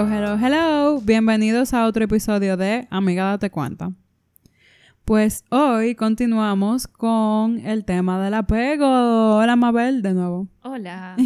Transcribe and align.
Hello, 0.00 0.16
hello, 0.16 0.38
hello. 0.38 1.00
Bienvenidos 1.02 1.74
a 1.74 1.84
otro 1.84 2.02
episodio 2.02 2.56
de 2.56 2.88
Amiga 2.88 3.24
Date 3.24 3.50
Cuenta. 3.50 3.92
Pues 5.04 5.44
hoy 5.50 5.94
continuamos 5.94 6.86
con 6.88 7.58
el 7.58 7.84
tema 7.84 8.18
del 8.18 8.32
apego. 8.32 9.36
Hola, 9.36 9.56
Mabel, 9.56 10.00
de 10.00 10.14
nuevo. 10.14 10.48
Hola. 10.62 11.18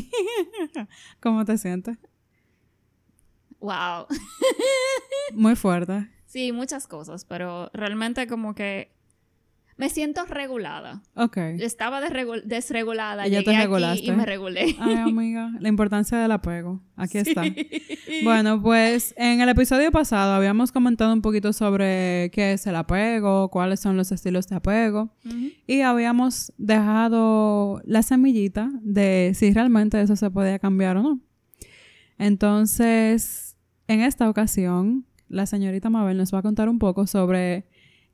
¿Cómo 1.21 1.45
te 1.45 1.57
sientes? 1.57 1.99
Wow. 3.61 4.09
Muy 5.35 5.55
fuerte. 5.55 6.11
Sí, 6.27 6.51
muchas 6.51 6.89
cosas, 6.89 7.25
pero 7.25 7.71
realmente 7.75 8.27
como 8.27 8.57
que 8.57 8.91
me 9.77 9.89
siento 9.89 10.25
regulada. 10.27 11.03
Ok. 11.17 11.37
Estaba 11.37 12.01
desregulada. 12.01 13.27
Y 13.27 13.33
ya 13.33 13.43
te 13.43 13.51
aquí 13.51 13.61
regulaste. 13.61 14.07
Y 14.07 14.13
me 14.13 14.25
regulé. 14.25 14.77
Ay, 14.79 14.95
amiga, 14.95 15.51
la 15.59 15.69
importancia 15.69 16.19
del 16.19 16.31
apego. 16.31 16.81
Aquí 16.97 17.19
está. 17.19 17.43
Bueno, 18.23 18.63
pues 18.63 19.15
en 19.17 19.41
el 19.41 19.49
episodio 19.49 19.91
pasado 19.91 20.33
habíamos 20.33 20.71
comentado 20.71 21.13
un 21.13 21.23
poquito 21.23 21.53
sobre 21.53 22.31
qué 22.33 22.53
es 22.53 22.67
el 22.67 22.77
apego, 22.77 23.51
cuáles 23.51 23.81
son 23.81 23.97
los 23.97 24.13
estilos 24.13 24.47
de 24.47 24.57
apego 24.57 25.13
y 25.67 25.81
habíamos 25.81 26.53
dejado 26.57 27.81
la 27.85 28.03
semillita 28.03 28.71
de 28.81 29.33
si 29.35 29.53
realmente 29.53 30.01
eso 30.01 30.15
se 30.15 30.31
podía 30.31 30.59
cambiar 30.59 30.99
o 30.99 31.03
no. 31.03 31.21
Entonces, 32.17 33.57
en 33.89 34.03
esta 34.03 34.31
ocasión, 34.31 35.05
la 35.29 35.47
señorita 35.47 35.91
Mabel 35.91 36.17
nos 36.17 36.33
va 36.33 36.39
a 36.39 36.43
contar 36.43 36.69
un 36.69 36.79
poco 36.79 37.09
sobre 37.09 37.67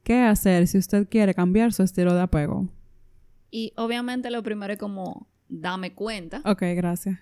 qué 0.02 0.20
hacer 0.22 0.66
si 0.66 0.78
usted 0.78 1.08
quiere 1.08 1.34
cambiar 1.34 1.72
su 1.72 1.82
estilo 1.82 2.14
de 2.14 2.22
apego. 2.22 2.68
Y 3.50 3.72
obviamente 3.76 4.30
lo 4.30 4.42
primero 4.42 4.72
es 4.72 4.78
como 4.78 5.26
dame 5.48 5.94
cuenta. 5.94 6.42
Ok, 6.44 6.62
gracias. 6.76 7.18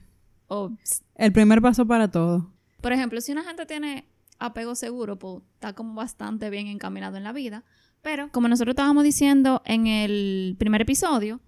O, 0.46 0.70
El 1.14 1.32
primer 1.32 1.60
paso 1.60 1.86
para 1.86 2.10
todo. 2.10 2.52
por 2.80 2.92
ejemplo, 2.92 3.20
si 3.20 3.32
una 3.32 3.44
gente 3.44 3.66
tiene 3.66 4.06
apego 4.38 4.74
seguro, 4.74 5.18
pues 5.18 5.42
está 5.54 5.72
como 5.74 5.94
bastante 5.94 6.48
bien 6.50 6.66
encaminado 6.68 7.16
en 7.16 7.24
la 7.24 7.32
vida. 7.32 7.64
Pero, 8.02 8.30
como 8.30 8.48
nosotros 8.48 8.72
estábamos 8.72 9.04
diciendo 9.04 9.60
en 9.64 9.86
el 9.86 10.54
primer 10.58 10.82
episodio, 10.82 11.40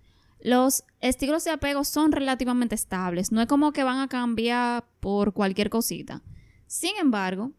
los 0.43 0.85
estilos 1.01 1.45
de 1.45 1.51
apego 1.53 1.85
son 1.85 2.13
relativamente 2.13 2.75
estables. 2.75 3.31
No 3.31 3.41
es 3.41 3.47
como 3.47 3.73
que 3.73 3.85
van 3.85 3.99
a 4.01 4.09
cambiar 4.09 4.85
por 5.01 5.33
cualquier 5.33 5.71
cosita. 5.71 6.23
Sin 6.67 6.97
embargo, 7.01 7.53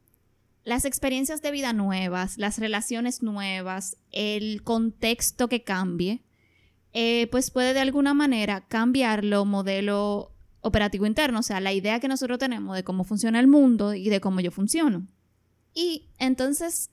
las 0.63 0.85
experiencias 0.85 1.41
de 1.41 1.51
vida 1.51 1.73
nuevas, 1.73 2.37
las 2.37 2.59
relaciones 2.59 3.23
nuevas, 3.23 3.97
el 4.11 4.63
contexto 4.63 5.47
que 5.47 5.63
cambie, 5.63 6.21
eh, 6.93 7.27
pues 7.31 7.51
puede 7.51 7.73
de 7.73 7.79
alguna 7.79 8.13
manera 8.13 8.65
cambiar 8.67 9.23
lo 9.23 9.45
modelo 9.45 10.31
operativo 10.61 11.05
interno, 11.05 11.39
o 11.39 11.43
sea, 11.43 11.59
la 11.59 11.73
idea 11.73 11.99
que 11.99 12.07
nosotros 12.07 12.37
tenemos 12.37 12.75
de 12.75 12.83
cómo 12.83 13.03
funciona 13.03 13.39
el 13.39 13.47
mundo 13.47 13.93
y 13.93 14.09
de 14.09 14.21
cómo 14.21 14.39
yo 14.41 14.51
funciono. 14.51 15.07
Y 15.73 16.09
entonces 16.19 16.91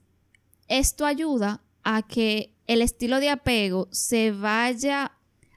esto 0.69 1.05
ayuda 1.05 1.63
a 1.83 2.03
que 2.03 2.55
el 2.67 2.81
estilo 2.83 3.21
de 3.21 3.31
apego 3.31 3.89
se 3.91 4.31
vaya 4.31 5.13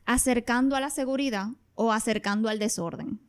acercando 0.05 0.75
a 0.75 0.79
la 0.79 0.89
seguridad 0.89 1.49
o 1.75 1.91
acercando 1.91 2.49
al 2.49 2.59
desorden. 2.59 3.19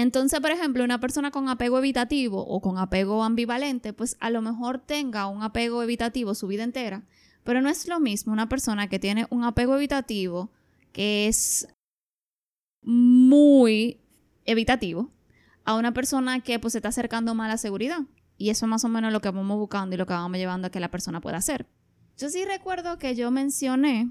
Entonces, 0.00 0.40
por 0.40 0.50
ejemplo, 0.50 0.82
una 0.82 0.98
persona 0.98 1.30
con 1.30 1.50
apego 1.50 1.78
evitativo 1.78 2.40
o 2.46 2.62
con 2.62 2.78
apego 2.78 3.22
ambivalente, 3.22 3.92
pues 3.92 4.16
a 4.20 4.30
lo 4.30 4.40
mejor 4.40 4.78
tenga 4.78 5.26
un 5.26 5.42
apego 5.42 5.82
evitativo 5.82 6.34
su 6.34 6.46
vida 6.46 6.64
entera, 6.64 7.02
pero 7.44 7.60
no 7.60 7.68
es 7.68 7.86
lo 7.86 8.00
mismo 8.00 8.32
una 8.32 8.48
persona 8.48 8.88
que 8.88 8.98
tiene 8.98 9.26
un 9.28 9.44
apego 9.44 9.76
evitativo 9.76 10.50
que 10.92 11.28
es 11.28 11.68
muy 12.82 14.00
evitativo 14.46 15.10
a 15.64 15.74
una 15.74 15.92
persona 15.92 16.40
que 16.40 16.58
pues 16.58 16.72
se 16.72 16.78
está 16.78 16.88
acercando 16.88 17.34
más 17.34 17.46
a 17.46 17.48
la 17.48 17.58
seguridad. 17.58 18.00
Y 18.38 18.48
eso 18.48 18.64
es 18.64 18.70
más 18.70 18.84
o 18.84 18.88
menos 18.88 19.12
lo 19.12 19.20
que 19.20 19.30
vamos 19.30 19.58
buscando 19.58 19.94
y 19.94 19.98
lo 19.98 20.06
que 20.06 20.14
vamos 20.14 20.38
llevando 20.38 20.68
a 20.68 20.70
que 20.70 20.80
la 20.80 20.90
persona 20.90 21.20
pueda 21.20 21.36
hacer. 21.36 21.66
Yo 22.16 22.30
sí 22.30 22.46
recuerdo 22.46 22.98
que 22.98 23.14
yo 23.14 23.30
mencioné 23.30 24.10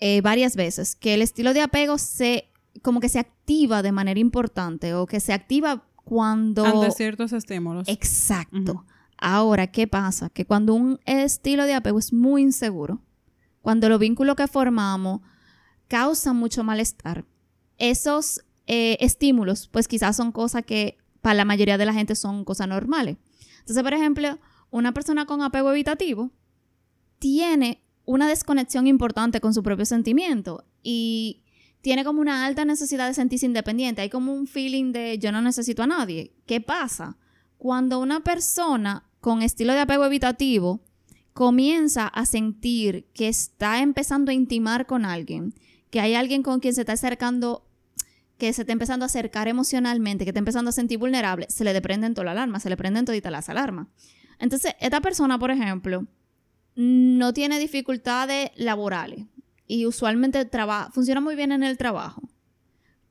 eh, 0.00 0.20
varias 0.20 0.56
veces 0.56 0.96
que 0.96 1.14
el 1.14 1.22
estilo 1.22 1.54
de 1.54 1.62
apego 1.62 1.96
se 1.96 2.50
como 2.86 3.00
que 3.00 3.08
se 3.08 3.18
activa 3.18 3.82
de 3.82 3.90
manera 3.90 4.20
importante 4.20 4.94
o 4.94 5.06
que 5.06 5.18
se 5.18 5.32
activa 5.32 5.82
cuando 6.04 6.64
Ante 6.64 6.92
ciertos 6.92 7.32
estímulos. 7.32 7.88
Exacto. 7.88 8.74
Ujú. 8.74 8.84
Ahora, 9.18 9.66
¿qué 9.66 9.88
pasa? 9.88 10.30
Que 10.30 10.44
cuando 10.44 10.72
un 10.72 11.00
estilo 11.04 11.64
de 11.64 11.74
apego 11.74 11.98
es 11.98 12.12
muy 12.12 12.42
inseguro, 12.42 13.02
cuando 13.60 13.88
los 13.88 13.98
vínculos 13.98 14.36
que 14.36 14.46
formamos 14.46 15.20
causan 15.88 16.36
mucho 16.36 16.62
malestar, 16.62 17.24
esos 17.76 18.44
eh, 18.68 18.98
estímulos, 19.00 19.66
pues 19.66 19.88
quizás 19.88 20.14
son 20.14 20.30
cosas 20.30 20.64
que 20.64 20.96
para 21.22 21.34
la 21.34 21.44
mayoría 21.44 21.78
de 21.78 21.86
la 21.86 21.92
gente 21.92 22.14
son 22.14 22.44
cosas 22.44 22.68
normales. 22.68 23.16
Entonces, 23.58 23.82
por 23.82 23.94
ejemplo, 23.94 24.38
una 24.70 24.94
persona 24.94 25.26
con 25.26 25.42
apego 25.42 25.72
evitativo 25.72 26.30
tiene 27.18 27.82
una 28.04 28.28
desconexión 28.28 28.86
importante 28.86 29.40
con 29.40 29.52
su 29.52 29.64
propio 29.64 29.86
sentimiento 29.86 30.64
y 30.84 31.42
tiene 31.86 32.02
como 32.02 32.20
una 32.20 32.44
alta 32.44 32.64
necesidad 32.64 33.06
de 33.06 33.14
sentirse 33.14 33.46
independiente. 33.46 34.02
Hay 34.02 34.10
como 34.10 34.34
un 34.34 34.48
feeling 34.48 34.90
de 34.90 35.20
yo 35.20 35.30
no 35.30 35.40
necesito 35.40 35.84
a 35.84 35.86
nadie. 35.86 36.32
¿Qué 36.44 36.60
pasa? 36.60 37.16
Cuando 37.58 38.00
una 38.00 38.24
persona 38.24 39.04
con 39.20 39.40
estilo 39.40 39.72
de 39.72 39.78
apego 39.78 40.04
evitativo 40.04 40.80
comienza 41.32 42.08
a 42.08 42.26
sentir 42.26 43.06
que 43.14 43.28
está 43.28 43.82
empezando 43.82 44.32
a 44.32 44.34
intimar 44.34 44.86
con 44.86 45.04
alguien, 45.04 45.54
que 45.90 46.00
hay 46.00 46.14
alguien 46.14 46.42
con 46.42 46.58
quien 46.58 46.74
se 46.74 46.80
está 46.80 46.94
acercando, 46.94 47.64
que 48.36 48.52
se 48.52 48.62
está 48.62 48.72
empezando 48.72 49.04
a 49.04 49.06
acercar 49.06 49.46
emocionalmente, 49.46 50.24
que 50.24 50.30
está 50.30 50.40
empezando 50.40 50.70
a 50.70 50.72
sentir 50.72 50.98
vulnerable, 50.98 51.46
se 51.50 51.62
le 51.62 51.72
deprenden 51.72 52.14
toda 52.14 52.24
la 52.24 52.32
alarma, 52.32 52.58
se 52.58 52.68
le 52.68 52.76
prenden 52.76 53.04
toditas 53.04 53.30
las 53.30 53.48
alarmas. 53.48 53.86
Entonces, 54.40 54.74
esta 54.80 55.00
persona, 55.00 55.38
por 55.38 55.52
ejemplo, 55.52 56.04
no 56.74 57.32
tiene 57.32 57.60
dificultades 57.60 58.50
laborales 58.56 59.26
y 59.66 59.86
usualmente 59.86 60.44
traba- 60.44 60.90
funciona 60.92 61.20
muy 61.20 61.36
bien 61.36 61.52
en 61.52 61.62
el 61.62 61.76
trabajo. 61.76 62.22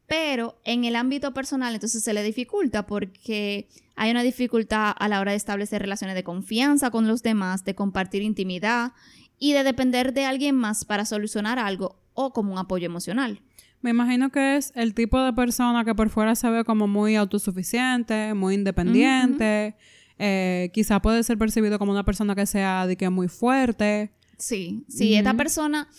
Pero 0.08 0.60
en 0.64 0.86
el 0.86 0.96
ámbito 0.96 1.34
personal 1.34 1.74
entonces 1.74 2.04
se 2.04 2.14
le 2.14 2.22
dificulta 2.24 2.86
porque 2.86 3.68
hay 3.96 4.12
una 4.12 4.22
dificultad 4.22 4.94
a 4.98 5.08
la 5.08 5.20
hora 5.20 5.32
de 5.32 5.38
establecer 5.38 5.82
relaciones 5.82 6.16
de 6.16 6.24
confianza 6.24 6.92
con 6.92 7.08
los 7.08 7.24
demás, 7.24 7.64
de 7.66 7.74
compartir 7.74 8.22
intimidad 8.22 8.94
y 9.40 9.54
de 9.54 9.64
depender 9.64 10.14
de 10.14 10.26
alguien 10.26 10.56
más 10.56 10.86
para 10.86 11.06
solucionar 11.06 11.58
algo 11.58 12.00
o 12.14 12.34
como 12.34 12.54
un 12.54 12.60
apoyo 12.60 12.86
emocional. 12.86 13.42
Me 13.82 13.90
imagino 13.92 14.32
que 14.32 14.58
es 14.58 14.72
el 14.76 14.94
tipo 14.94 15.20
de 15.22 15.34
persona 15.34 15.84
que 15.86 15.96
por 15.96 16.10
fuera 16.10 16.36
se 16.36 16.50
ve 16.50 16.64
como 16.64 16.88
muy 16.88 17.16
autosuficiente, 17.16 18.34
muy 18.34 18.54
independiente. 18.56 19.76
eh, 20.18 20.70
quizá 20.74 21.02
puede 21.02 21.24
ser 21.24 21.38
percibido 21.38 21.78
como 21.78 21.92
una 21.92 22.06
persona 22.06 22.36
que 22.36 22.46
sea 22.46 22.88
de 22.88 22.96
que 22.96 23.10
muy 23.10 23.28
fuerte. 23.28 24.12
Sí, 24.38 24.86
sí, 24.88 25.14
esta 25.16 25.34
persona 25.34 25.90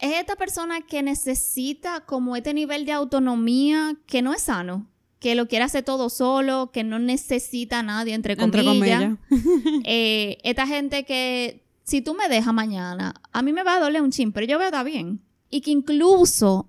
es 0.00 0.20
esta 0.20 0.36
persona 0.36 0.80
que 0.82 1.02
necesita 1.02 2.00
como 2.00 2.36
este 2.36 2.54
nivel 2.54 2.84
de 2.84 2.92
autonomía 2.92 3.96
que 4.06 4.22
no 4.22 4.34
es 4.34 4.42
sano, 4.42 4.86
que 5.18 5.34
lo 5.34 5.48
quiere 5.48 5.64
hacer 5.64 5.84
todo 5.84 6.10
solo, 6.10 6.70
que 6.72 6.84
no 6.84 6.98
necesita 6.98 7.80
a 7.80 7.82
nadie, 7.82 8.14
entre 8.14 8.36
comillas. 8.36 9.02
Entre 9.02 9.16
comillas. 9.28 9.82
Eh, 9.84 10.38
esta 10.42 10.66
gente 10.66 11.04
que 11.04 11.64
si 11.84 12.02
tú 12.02 12.14
me 12.14 12.28
dejas 12.28 12.52
mañana, 12.52 13.14
a 13.32 13.42
mí 13.42 13.52
me 13.52 13.62
va 13.62 13.76
a 13.76 13.80
doler 13.80 14.02
un 14.02 14.10
chin, 14.10 14.32
pero 14.32 14.46
yo 14.46 14.56
voy 14.56 14.64
a 14.64 14.68
estar 14.68 14.84
bien. 14.84 15.20
Y 15.50 15.60
que 15.60 15.70
incluso 15.70 16.68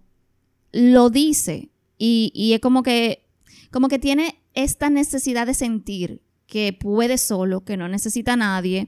lo 0.71 1.09
dice 1.09 1.69
y, 1.97 2.31
y 2.33 2.53
es 2.53 2.59
como 2.59 2.83
que, 2.83 3.25
como 3.71 3.87
que 3.89 3.99
tiene 3.99 4.39
esta 4.53 4.89
necesidad 4.89 5.47
de 5.47 5.53
sentir 5.53 6.21
que 6.45 6.73
puede 6.73 7.17
solo, 7.17 7.63
que 7.63 7.77
no 7.77 7.89
necesita 7.89 8.33
a 8.33 8.37
nadie, 8.37 8.87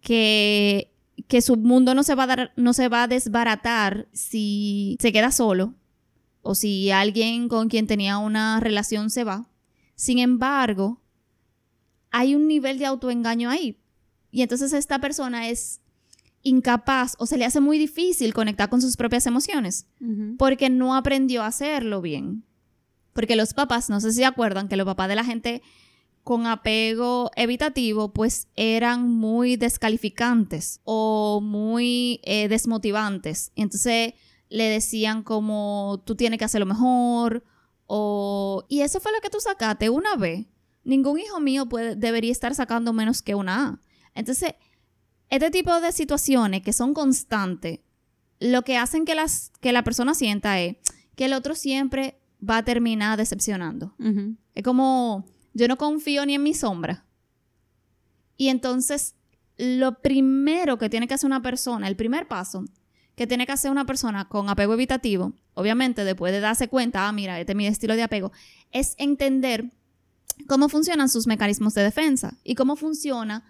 que, 0.00 0.93
que 1.28 1.42
su 1.42 1.56
mundo 1.56 1.94
no 1.94 2.02
se, 2.02 2.14
va 2.14 2.24
a 2.24 2.26
dar, 2.26 2.52
no 2.56 2.72
se 2.72 2.88
va 2.88 3.04
a 3.04 3.08
desbaratar 3.08 4.08
si 4.12 4.96
se 5.00 5.12
queda 5.12 5.30
solo 5.30 5.74
o 6.42 6.54
si 6.54 6.90
alguien 6.90 7.48
con 7.48 7.68
quien 7.68 7.86
tenía 7.86 8.18
una 8.18 8.60
relación 8.60 9.10
se 9.10 9.24
va. 9.24 9.48
Sin 9.94 10.18
embargo, 10.18 11.00
hay 12.10 12.34
un 12.34 12.46
nivel 12.46 12.78
de 12.78 12.86
autoengaño 12.86 13.50
ahí. 13.50 13.80
Y 14.30 14.42
entonces 14.42 14.72
esta 14.72 15.00
persona 15.00 15.48
es 15.48 15.80
incapaz 16.42 17.14
o 17.18 17.26
se 17.26 17.38
le 17.38 17.44
hace 17.44 17.60
muy 17.60 17.78
difícil 17.78 18.34
conectar 18.34 18.68
con 18.68 18.82
sus 18.82 18.96
propias 18.96 19.26
emociones 19.26 19.86
porque 20.36 20.68
no 20.68 20.94
aprendió 20.94 21.42
a 21.42 21.46
hacerlo 21.46 22.02
bien. 22.02 22.44
Porque 23.14 23.36
los 23.36 23.54
papás, 23.54 23.88
no 23.88 24.00
sé 24.00 24.10
si 24.10 24.18
se 24.18 24.24
acuerdan 24.24 24.68
que 24.68 24.76
los 24.76 24.86
papás 24.86 25.08
de 25.08 25.14
la 25.14 25.24
gente 25.24 25.62
con 26.24 26.46
apego 26.46 27.30
evitativo, 27.36 28.12
pues 28.12 28.48
eran 28.56 29.08
muy 29.10 29.56
descalificantes 29.56 30.80
o 30.84 31.40
muy 31.42 32.20
eh, 32.24 32.48
desmotivantes. 32.48 33.52
Entonces 33.54 34.14
le 34.48 34.64
decían 34.64 35.22
como 35.22 36.02
tú 36.06 36.16
tienes 36.16 36.38
que 36.38 36.46
hacerlo 36.46 36.66
mejor 36.66 37.44
o... 37.86 38.64
Y 38.68 38.80
eso 38.80 39.00
fue 39.00 39.12
lo 39.12 39.20
que 39.20 39.28
tú 39.28 39.38
sacaste 39.38 39.90
una 39.90 40.16
vez. 40.16 40.46
Ningún 40.82 41.20
hijo 41.20 41.40
mío 41.40 41.66
puede, 41.66 41.94
debería 41.94 42.32
estar 42.32 42.54
sacando 42.54 42.94
menos 42.94 43.20
que 43.20 43.34
una 43.34 43.68
A. 43.68 43.80
Entonces, 44.14 44.54
este 45.28 45.50
tipo 45.50 45.78
de 45.80 45.92
situaciones 45.92 46.62
que 46.62 46.72
son 46.72 46.94
constantes, 46.94 47.80
lo 48.40 48.62
que 48.62 48.78
hacen 48.78 49.04
que, 49.04 49.14
las, 49.14 49.52
que 49.60 49.72
la 49.72 49.84
persona 49.84 50.14
sienta 50.14 50.58
es 50.60 50.76
que 51.16 51.26
el 51.26 51.34
otro 51.34 51.54
siempre 51.54 52.18
va 52.48 52.58
a 52.58 52.64
terminar 52.64 53.18
decepcionando. 53.18 53.94
Es 54.54 54.62
como, 54.62 55.26
yo 55.54 55.68
no 55.68 55.78
confío 55.78 56.26
ni 56.26 56.34
en 56.34 56.42
mi 56.42 56.52
sombra. 56.52 57.04
Y 58.36 58.48
entonces, 58.48 59.14
lo 59.56 60.00
primero 60.02 60.78
que 60.78 60.90
tiene 60.90 61.08
que 61.08 61.14
hacer 61.14 61.26
una 61.26 61.42
persona, 61.42 61.88
el 61.88 61.96
primer 61.96 62.28
paso 62.28 62.64
que 63.14 63.28
tiene 63.28 63.46
que 63.46 63.52
hacer 63.52 63.70
una 63.70 63.86
persona 63.86 64.28
con 64.28 64.48
apego 64.48 64.74
evitativo, 64.74 65.34
obviamente 65.54 66.04
después 66.04 66.32
de 66.32 66.40
darse 66.40 66.68
cuenta, 66.68 67.06
ah, 67.06 67.12
mira, 67.12 67.38
este 67.38 67.52
es 67.52 67.56
mi 67.56 67.66
estilo 67.66 67.94
de 67.94 68.02
apego, 68.02 68.32
es 68.72 68.96
entender 68.98 69.70
cómo 70.48 70.68
funcionan 70.68 71.08
sus 71.08 71.28
mecanismos 71.28 71.74
de 71.74 71.82
defensa 71.82 72.36
y 72.42 72.56
cómo 72.56 72.74
funciona 72.74 73.44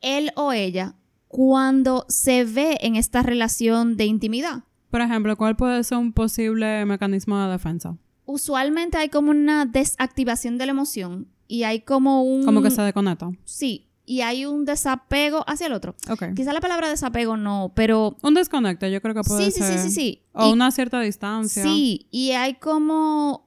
él 0.00 0.32
o 0.34 0.52
ella 0.52 0.96
cuando 1.28 2.06
se 2.08 2.44
ve 2.44 2.78
en 2.80 2.96
esta 2.96 3.22
relación 3.22 3.96
de 3.96 4.06
intimidad. 4.06 4.64
Por 4.90 5.00
ejemplo, 5.00 5.36
¿cuál 5.36 5.56
puede 5.56 5.84
ser 5.84 5.98
un 5.98 6.12
posible 6.12 6.84
mecanismo 6.86 7.40
de 7.40 7.52
defensa? 7.52 7.96
Usualmente 8.26 8.98
hay 8.98 9.08
como 9.08 9.30
una 9.30 9.64
desactivación 9.66 10.58
de 10.58 10.66
la 10.66 10.72
emoción 10.72 11.28
y 11.48 11.62
hay 11.62 11.80
como 11.80 12.22
un... 12.24 12.44
Como 12.44 12.60
que 12.62 12.70
se 12.70 12.82
desconecta. 12.82 13.30
Sí, 13.44 13.86
y 14.04 14.20
hay 14.22 14.46
un 14.46 14.64
desapego 14.64 15.44
hacia 15.48 15.68
el 15.68 15.72
otro. 15.72 15.94
Ok. 16.10 16.34
Quizá 16.34 16.52
la 16.52 16.60
palabra 16.60 16.88
desapego 16.90 17.36
no, 17.36 17.72
pero... 17.74 18.16
Un 18.22 18.34
desconecte, 18.34 18.90
yo 18.90 19.00
creo 19.00 19.14
que 19.14 19.22
puede 19.22 19.44
Sí, 19.46 19.50
sí, 19.52 19.60
ser. 19.62 19.78
sí, 19.78 19.88
sí, 19.88 19.90
sí. 19.94 20.22
O 20.32 20.48
Y- 20.48 20.52
una 20.52 20.70
cierta 20.72 21.00
distancia. 21.00 21.62
Sí, 21.62 22.06
y 22.10 22.32
hay 22.32 22.54
como... 22.54 23.46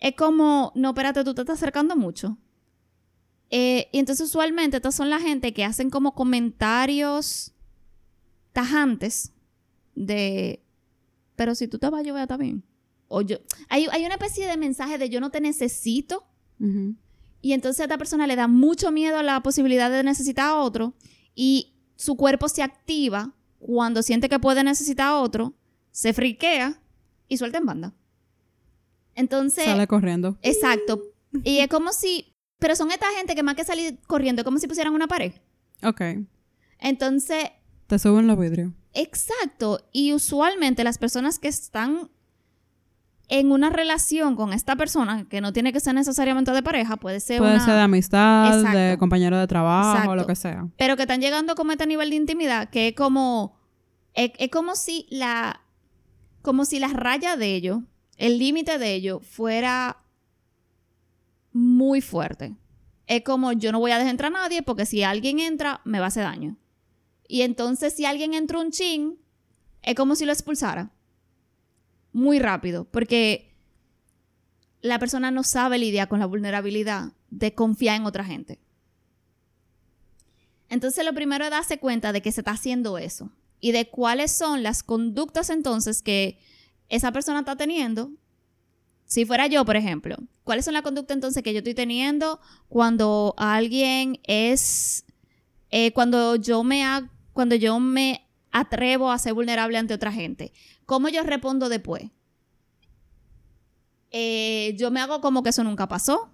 Es 0.00 0.14
como, 0.16 0.72
no, 0.74 0.88
espérate, 0.90 1.22
tú 1.24 1.34
te 1.34 1.42
estás 1.42 1.58
acercando 1.58 1.94
mucho. 1.94 2.38
Eh, 3.50 3.88
y 3.92 3.98
entonces 3.98 4.26
usualmente 4.28 4.76
estas 4.78 4.94
son 4.94 5.10
la 5.10 5.18
gente 5.20 5.52
que 5.52 5.64
hacen 5.64 5.90
como 5.90 6.14
comentarios 6.14 7.52
tajantes 8.52 9.32
de, 9.94 10.62
pero 11.36 11.54
si 11.54 11.68
tú 11.68 11.78
te 11.78 11.88
vas, 11.90 12.04
yo 12.04 12.12
voy 12.12 12.20
a 12.20 12.24
estar 12.24 12.38
bien. 12.38 12.62
O 13.12 13.22
yo, 13.22 13.38
hay, 13.68 13.86
hay 13.90 14.04
una 14.04 14.14
especie 14.14 14.46
de 14.46 14.56
mensaje 14.56 14.96
de 14.96 15.08
yo 15.10 15.20
no 15.20 15.30
te 15.30 15.40
necesito. 15.40 16.24
Y 17.42 17.52
entonces 17.54 17.80
a 17.80 17.84
esta 17.84 17.98
persona 17.98 18.26
le 18.28 18.36
da 18.36 18.46
mucho 18.46 18.92
miedo 18.92 19.18
a 19.18 19.22
la 19.24 19.42
posibilidad 19.42 19.90
de 19.90 20.04
necesitar 20.04 20.50
a 20.50 20.56
otro 20.56 20.94
y 21.34 21.74
su 21.96 22.16
cuerpo 22.16 22.48
se 22.48 22.62
activa 22.62 23.34
cuando 23.58 24.02
siente 24.02 24.28
que 24.28 24.38
puede 24.38 24.62
necesitar 24.62 25.08
a 25.08 25.16
otro, 25.18 25.54
se 25.90 26.12
friquea 26.12 26.80
y 27.28 27.36
suelta 27.38 27.58
en 27.58 27.66
banda. 27.66 27.94
Entonces, 29.14 29.64
Sale 29.64 29.86
corriendo. 29.86 30.38
exacto. 30.42 31.02
Y 31.44 31.58
es 31.58 31.68
como 31.68 31.92
si, 31.92 32.34
pero 32.58 32.76
son 32.76 32.90
esta 32.92 33.06
gente 33.16 33.34
que 33.34 33.42
más 33.42 33.54
que 33.56 33.64
salir 33.64 33.98
corriendo, 34.06 34.42
es 34.42 34.44
como 34.44 34.58
si 34.58 34.68
pusieran 34.68 34.94
una 34.94 35.08
pared. 35.08 35.32
Ok. 35.82 36.00
Entonces, 36.78 37.44
Te 37.86 37.98
suben 37.98 38.26
los 38.26 38.38
vidrios. 38.38 38.72
Exacto. 38.94 39.80
Y 39.92 40.12
usualmente 40.12 40.84
las 40.84 40.98
personas 40.98 41.38
que 41.38 41.48
están 41.48 42.10
en 43.30 43.52
una 43.52 43.70
relación 43.70 44.34
con 44.34 44.52
esta 44.52 44.74
persona, 44.74 45.24
que 45.30 45.40
no 45.40 45.52
tiene 45.52 45.72
que 45.72 45.78
ser 45.78 45.94
necesariamente 45.94 46.50
de 46.50 46.64
pareja, 46.64 46.96
puede 46.96 47.20
ser 47.20 47.38
Puede 47.38 47.54
una... 47.54 47.64
ser 47.64 47.74
de 47.74 47.80
amistad, 47.80 48.72
de 48.72 48.98
compañero 48.98 49.38
de 49.38 49.46
trabajo, 49.46 49.92
Exacto. 49.92 50.16
lo 50.16 50.26
que 50.26 50.34
sea. 50.34 50.68
Pero 50.76 50.96
que 50.96 51.02
están 51.02 51.20
llegando 51.20 51.54
como 51.54 51.70
este 51.70 51.86
nivel 51.86 52.10
de 52.10 52.16
intimidad, 52.16 52.68
que 52.70 52.88
es 52.88 52.94
como... 52.94 53.56
Es, 54.14 54.32
es 54.38 54.50
como 54.50 54.74
si 54.74 55.06
la... 55.10 55.60
Como 56.42 56.64
si 56.64 56.80
la 56.80 56.88
raya 56.88 57.36
de 57.36 57.54
ellos, 57.54 57.80
el 58.16 58.38
límite 58.38 58.78
de 58.78 58.94
ellos, 58.94 59.24
fuera 59.24 59.98
muy 61.52 62.00
fuerte. 62.00 62.56
Es 63.06 63.22
como 63.22 63.52
yo 63.52 63.70
no 63.70 63.78
voy 63.78 63.92
a 63.92 63.98
dejar 63.98 64.10
entrar 64.10 64.34
a 64.34 64.38
nadie 64.38 64.62
porque 64.62 64.86
si 64.86 65.04
alguien 65.04 65.38
entra, 65.38 65.82
me 65.84 66.00
va 66.00 66.06
a 66.06 66.08
hacer 66.08 66.24
daño. 66.24 66.56
Y 67.28 67.42
entonces 67.42 67.94
si 67.94 68.06
alguien 68.06 68.34
entra 68.34 68.58
un 68.58 68.72
chin, 68.72 69.20
es 69.82 69.94
como 69.94 70.16
si 70.16 70.24
lo 70.24 70.32
expulsara. 70.32 70.90
Muy 72.12 72.38
rápido, 72.38 72.84
porque 72.84 73.54
la 74.82 74.98
persona 74.98 75.30
no 75.30 75.42
sabe 75.42 75.78
lidiar 75.78 76.08
con 76.08 76.20
la 76.20 76.26
vulnerabilidad 76.26 77.12
de 77.30 77.54
confiar 77.54 77.96
en 77.96 78.06
otra 78.06 78.24
gente. 78.24 78.58
Entonces 80.68 81.04
lo 81.04 81.12
primero 81.12 81.44
es 81.44 81.50
darse 81.50 81.78
cuenta 81.78 82.12
de 82.12 82.22
que 82.22 82.32
se 82.32 82.40
está 82.40 82.52
haciendo 82.52 82.96
eso 82.96 83.30
y 83.60 83.72
de 83.72 83.88
cuáles 83.88 84.30
son 84.30 84.62
las 84.62 84.82
conductas 84.82 85.50
entonces 85.50 86.00
que 86.02 86.38
esa 86.88 87.12
persona 87.12 87.40
está 87.40 87.56
teniendo. 87.56 88.12
Si 89.04 89.24
fuera 89.24 89.48
yo, 89.48 89.64
por 89.64 89.76
ejemplo, 89.76 90.16
¿cuáles 90.44 90.64
son 90.64 90.74
las 90.74 90.82
conductas 90.82 91.16
entonces 91.16 91.42
que 91.42 91.52
yo 91.52 91.58
estoy 91.58 91.74
teniendo 91.74 92.40
cuando 92.68 93.34
alguien 93.36 94.20
es, 94.22 95.04
eh, 95.70 95.92
cuando 95.92 96.36
yo 96.36 96.62
me 96.62 96.84
cuando 97.32 97.54
yo 97.54 97.80
me 97.80 98.26
atrevo 98.50 99.10
a 99.10 99.18
ser 99.18 99.34
vulnerable 99.34 99.78
ante 99.78 99.94
otra 99.94 100.12
gente? 100.12 100.52
¿Cómo 100.90 101.08
yo 101.08 101.22
respondo 101.22 101.68
después? 101.68 102.10
Eh, 104.10 104.74
yo 104.76 104.90
me 104.90 104.98
hago 104.98 105.20
como 105.20 105.44
que 105.44 105.50
eso 105.50 105.62
nunca 105.62 105.86
pasó 105.86 106.32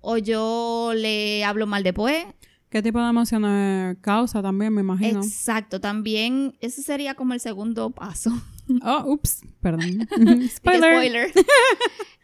o 0.00 0.18
yo 0.18 0.90
le 0.96 1.44
hablo 1.44 1.68
mal 1.68 1.84
después 1.84 2.26
¿Qué 2.68 2.82
tipo 2.82 2.98
de 3.00 3.08
emociones 3.10 3.96
causa 4.00 4.42
también, 4.42 4.74
me 4.74 4.80
imagino? 4.80 5.20
Exacto, 5.22 5.80
también 5.80 6.56
ese 6.60 6.82
sería 6.82 7.14
como 7.14 7.32
el 7.34 7.38
segundo 7.40 7.90
paso. 7.90 8.30
Oh, 8.82 9.02
ups, 9.12 9.42
perdón. 9.60 10.08
Spoiler. 10.48 10.94
Spoiler. 10.94 11.32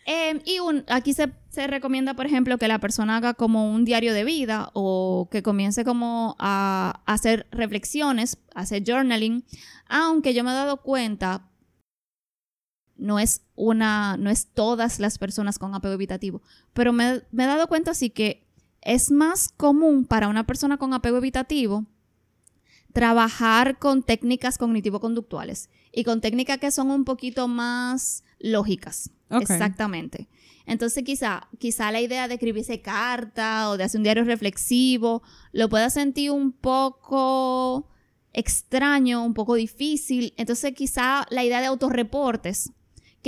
Em, 0.06 0.40
y 0.46 0.60
un- 0.60 0.84
aquí 0.88 1.12
se, 1.12 1.32
se 1.50 1.66
recomienda, 1.66 2.14
por 2.14 2.26
ejemplo, 2.26 2.56
que 2.58 2.66
la 2.66 2.78
persona 2.78 3.18
haga 3.18 3.34
como 3.34 3.70
un 3.70 3.84
diario 3.84 4.14
de 4.14 4.24
vida 4.24 4.70
o 4.72 5.28
que 5.30 5.42
comience 5.42 5.84
como 5.84 6.34
a, 6.38 7.02
a 7.06 7.12
hacer 7.12 7.46
reflexiones, 7.50 8.38
a 8.54 8.60
hacer 8.62 8.82
journaling, 8.86 9.44
aunque 9.88 10.32
yo 10.32 10.44
me 10.44 10.50
he 10.50 10.54
dado 10.54 10.78
cuenta, 10.78 11.47
no 12.98 13.18
es 13.18 13.42
una, 13.54 14.16
no 14.16 14.30
es 14.30 14.48
todas 14.48 15.00
las 15.00 15.18
personas 15.18 15.58
con 15.58 15.74
apego 15.74 15.94
evitativo, 15.94 16.42
pero 16.72 16.92
me, 16.92 17.22
me 17.30 17.44
he 17.44 17.46
dado 17.46 17.68
cuenta 17.68 17.94
sí 17.94 18.10
que 18.10 18.46
es 18.82 19.10
más 19.10 19.48
común 19.48 20.04
para 20.04 20.28
una 20.28 20.46
persona 20.46 20.76
con 20.76 20.92
apego 20.94 21.18
evitativo 21.18 21.86
trabajar 22.92 23.78
con 23.78 24.02
técnicas 24.02 24.58
cognitivo-conductuales 24.58 25.70
y 25.92 26.04
con 26.04 26.20
técnicas 26.20 26.58
que 26.58 26.70
son 26.70 26.90
un 26.90 27.04
poquito 27.04 27.48
más 27.48 28.24
lógicas. 28.38 29.10
Exactamente. 29.30 30.28
Entonces 30.66 31.04
quizá, 31.04 31.48
quizá 31.58 31.92
la 31.92 32.00
idea 32.00 32.28
de 32.28 32.34
escribirse 32.34 32.80
carta 32.80 33.70
o 33.70 33.76
de 33.76 33.84
hacer 33.84 33.98
un 33.98 34.04
diario 34.04 34.24
reflexivo 34.24 35.22
lo 35.52 35.68
pueda 35.68 35.90
sentir 35.90 36.30
un 36.30 36.52
poco 36.52 37.88
extraño, 38.32 39.24
un 39.24 39.34
poco 39.34 39.54
difícil. 39.54 40.34
Entonces 40.36 40.74
quizá 40.74 41.26
la 41.30 41.44
idea 41.44 41.60
de 41.60 41.66
autorreportes, 41.66 42.72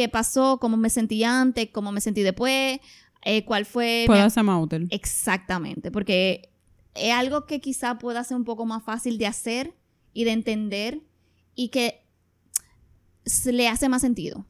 qué 0.00 0.08
pasó, 0.08 0.58
cómo 0.58 0.78
me 0.78 0.88
sentí 0.88 1.24
antes, 1.24 1.68
cómo 1.70 1.92
me 1.92 2.00
sentí 2.00 2.22
después, 2.22 2.80
eh, 3.22 3.44
cuál 3.44 3.66
fue... 3.66 4.04
ser 4.30 4.44
más 4.44 4.62
útil. 4.62 4.88
Exactamente, 4.90 5.90
porque 5.90 6.50
es 6.94 7.12
algo 7.12 7.44
que 7.44 7.60
quizá 7.60 7.98
pueda 7.98 8.24
ser 8.24 8.38
un 8.38 8.44
poco 8.44 8.64
más 8.64 8.82
fácil 8.82 9.18
de 9.18 9.26
hacer 9.26 9.74
y 10.14 10.24
de 10.24 10.32
entender 10.32 11.02
y 11.54 11.68
que 11.68 12.02
le 13.44 13.68
hace 13.68 13.90
más 13.90 14.00
sentido. 14.00 14.46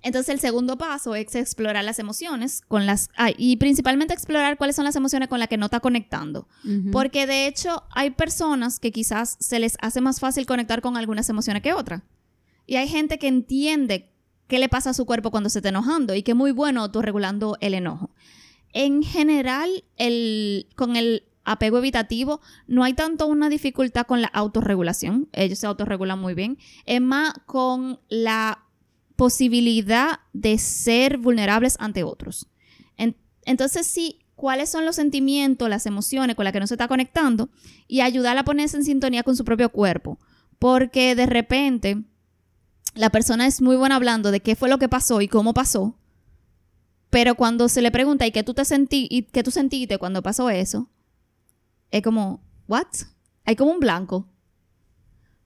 Entonces 0.00 0.32
el 0.32 0.40
segundo 0.40 0.78
paso 0.78 1.14
es 1.14 1.34
explorar 1.34 1.84
las 1.84 1.98
emociones 1.98 2.62
con 2.68 2.86
las 2.86 3.10
ah, 3.18 3.32
y 3.36 3.56
principalmente 3.56 4.14
explorar 4.14 4.56
cuáles 4.56 4.76
son 4.76 4.86
las 4.86 4.96
emociones 4.96 5.28
con 5.28 5.40
las 5.40 5.48
que 5.48 5.58
no 5.58 5.66
está 5.66 5.80
conectando, 5.80 6.48
Ujú. 6.64 6.90
porque 6.90 7.26
de 7.26 7.46
hecho 7.46 7.82
hay 7.90 8.10
personas 8.10 8.78
que 8.80 8.92
quizás 8.92 9.36
se 9.40 9.58
les 9.58 9.76
hace 9.82 10.00
más 10.00 10.20
fácil 10.20 10.46
conectar 10.46 10.80
con 10.80 10.96
algunas 10.96 11.28
emociones 11.28 11.62
que 11.62 11.74
otras. 11.74 12.02
Y 12.66 12.76
hay 12.76 12.88
gente 12.88 13.18
que 13.18 13.28
entiende 13.28 14.10
qué 14.48 14.58
le 14.58 14.68
pasa 14.68 14.90
a 14.90 14.94
su 14.94 15.06
cuerpo 15.06 15.30
cuando 15.30 15.48
se 15.50 15.58
está 15.60 15.68
enojando 15.70 16.14
y 16.14 16.22
que 16.22 16.34
muy 16.34 16.52
bueno 16.52 16.82
autorregulando 16.82 17.56
el 17.60 17.74
enojo. 17.74 18.10
En 18.72 19.02
general, 19.02 19.84
con 20.74 20.96
el 20.96 21.24
apego 21.44 21.78
evitativo 21.78 22.40
no 22.66 22.82
hay 22.84 22.94
tanto 22.94 23.26
una 23.26 23.48
dificultad 23.48 24.06
con 24.06 24.20
la 24.20 24.28
autorregulación, 24.28 25.28
ellos 25.32 25.60
se 25.60 25.66
autorregulan 25.66 26.18
muy 26.18 26.34
bien, 26.34 26.58
es 26.84 27.00
más 27.00 27.32
con 27.46 28.00
la 28.08 28.64
posibilidad 29.14 30.20
de 30.32 30.58
ser 30.58 31.18
vulnerables 31.18 31.76
ante 31.80 32.04
otros. 32.04 32.48
En- 32.96 33.16
entonces, 33.44 33.86
sí, 33.86 34.18
cuáles 34.34 34.68
son 34.68 34.84
los 34.84 34.96
sentimientos, 34.96 35.70
las 35.70 35.86
emociones 35.86 36.36
con 36.36 36.44
las 36.44 36.52
que 36.52 36.60
no 36.60 36.66
se 36.66 36.74
está 36.74 36.88
conectando 36.88 37.48
y 37.88 38.00
ayudarla 38.00 38.42
a 38.42 38.44
ponerse 38.44 38.76
en 38.76 38.84
sintonía 38.84 39.22
con 39.22 39.36
su 39.36 39.44
propio 39.44 39.70
cuerpo. 39.70 40.18
Porque 40.58 41.14
de 41.14 41.26
repente 41.26 42.02
la 42.96 43.10
persona 43.10 43.46
es 43.46 43.62
muy 43.62 43.76
buena 43.76 43.96
hablando 43.96 44.30
de 44.30 44.40
qué 44.40 44.56
fue 44.56 44.68
lo 44.68 44.78
que 44.78 44.88
pasó 44.88 45.20
y 45.20 45.28
cómo 45.28 45.54
pasó, 45.54 45.96
pero 47.10 47.34
cuando 47.34 47.68
se 47.68 47.82
le 47.82 47.90
pregunta 47.90 48.26
y 48.26 48.32
qué 48.32 48.42
tú 48.42 48.54
te 48.54 48.64
sentí 48.64 49.06
y 49.10 49.22
qué 49.22 49.42
tú 49.42 49.50
sentiste 49.50 49.98
cuando 49.98 50.22
pasó 50.22 50.50
eso, 50.50 50.90
es 51.90 52.02
como, 52.02 52.42
¿what? 52.66 52.86
Hay 53.44 53.56
como 53.56 53.72
un 53.72 53.80
blanco. 53.80 54.28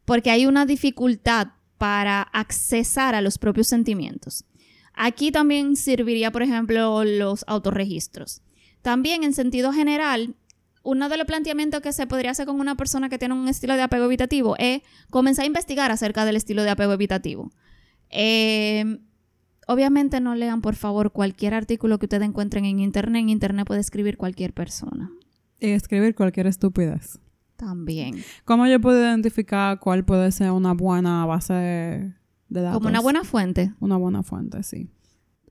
Porque 0.04 0.30
hay 0.30 0.46
una 0.46 0.66
dificultad 0.66 1.48
para 1.78 2.22
accesar 2.22 3.14
a 3.14 3.20
los 3.20 3.38
propios 3.38 3.68
sentimientos. 3.68 4.44
Aquí 4.94 5.30
también 5.30 5.76
serviría, 5.76 6.32
por 6.32 6.42
ejemplo, 6.42 7.04
los 7.04 7.44
autorregistros. 7.46 8.42
También, 8.82 9.22
en 9.22 9.34
sentido 9.34 9.72
general, 9.72 10.34
uno 10.82 11.08
de 11.08 11.16
los 11.16 11.26
planteamientos 11.26 11.80
que 11.80 11.92
se 11.92 12.06
podría 12.06 12.30
hacer 12.30 12.46
con 12.46 12.58
una 12.58 12.76
persona 12.76 13.08
que 13.08 13.18
tiene 13.18 13.34
un 13.34 13.48
estilo 13.48 13.74
de 13.74 13.82
apego 13.82 14.06
evitativo 14.06 14.56
es 14.58 14.82
comenzar 15.10 15.44
a 15.44 15.46
investigar 15.46 15.90
acerca 15.90 16.24
del 16.24 16.36
estilo 16.36 16.62
de 16.62 16.70
apego 16.70 16.92
evitativo. 16.92 17.50
Eh, 18.08 18.98
obviamente 19.66 20.20
no 20.20 20.34
lean, 20.34 20.62
por 20.62 20.74
favor, 20.74 21.12
cualquier 21.12 21.54
artículo 21.54 21.98
que 21.98 22.06
ustedes 22.06 22.26
encuentren 22.26 22.64
en 22.64 22.80
internet. 22.80 23.20
En 23.20 23.28
internet 23.28 23.66
puede 23.66 23.80
escribir 23.80 24.16
cualquier 24.16 24.54
persona. 24.54 25.10
Y 25.58 25.70
escribir 25.70 26.14
cualquier 26.14 26.46
estupidez. 26.46 27.20
También. 27.56 28.16
¿Cómo 28.46 28.66
yo 28.66 28.80
puedo 28.80 28.98
identificar 28.98 29.78
cuál 29.78 30.04
puede 30.04 30.32
ser 30.32 30.50
una 30.50 30.72
buena 30.72 31.26
base 31.26 31.52
de 31.52 32.60
datos? 32.62 32.78
Como 32.78 32.88
una 32.88 33.00
buena 33.00 33.22
fuente. 33.22 33.74
Una 33.80 33.98
buena 33.98 34.22
fuente, 34.22 34.62
sí. 34.62 34.88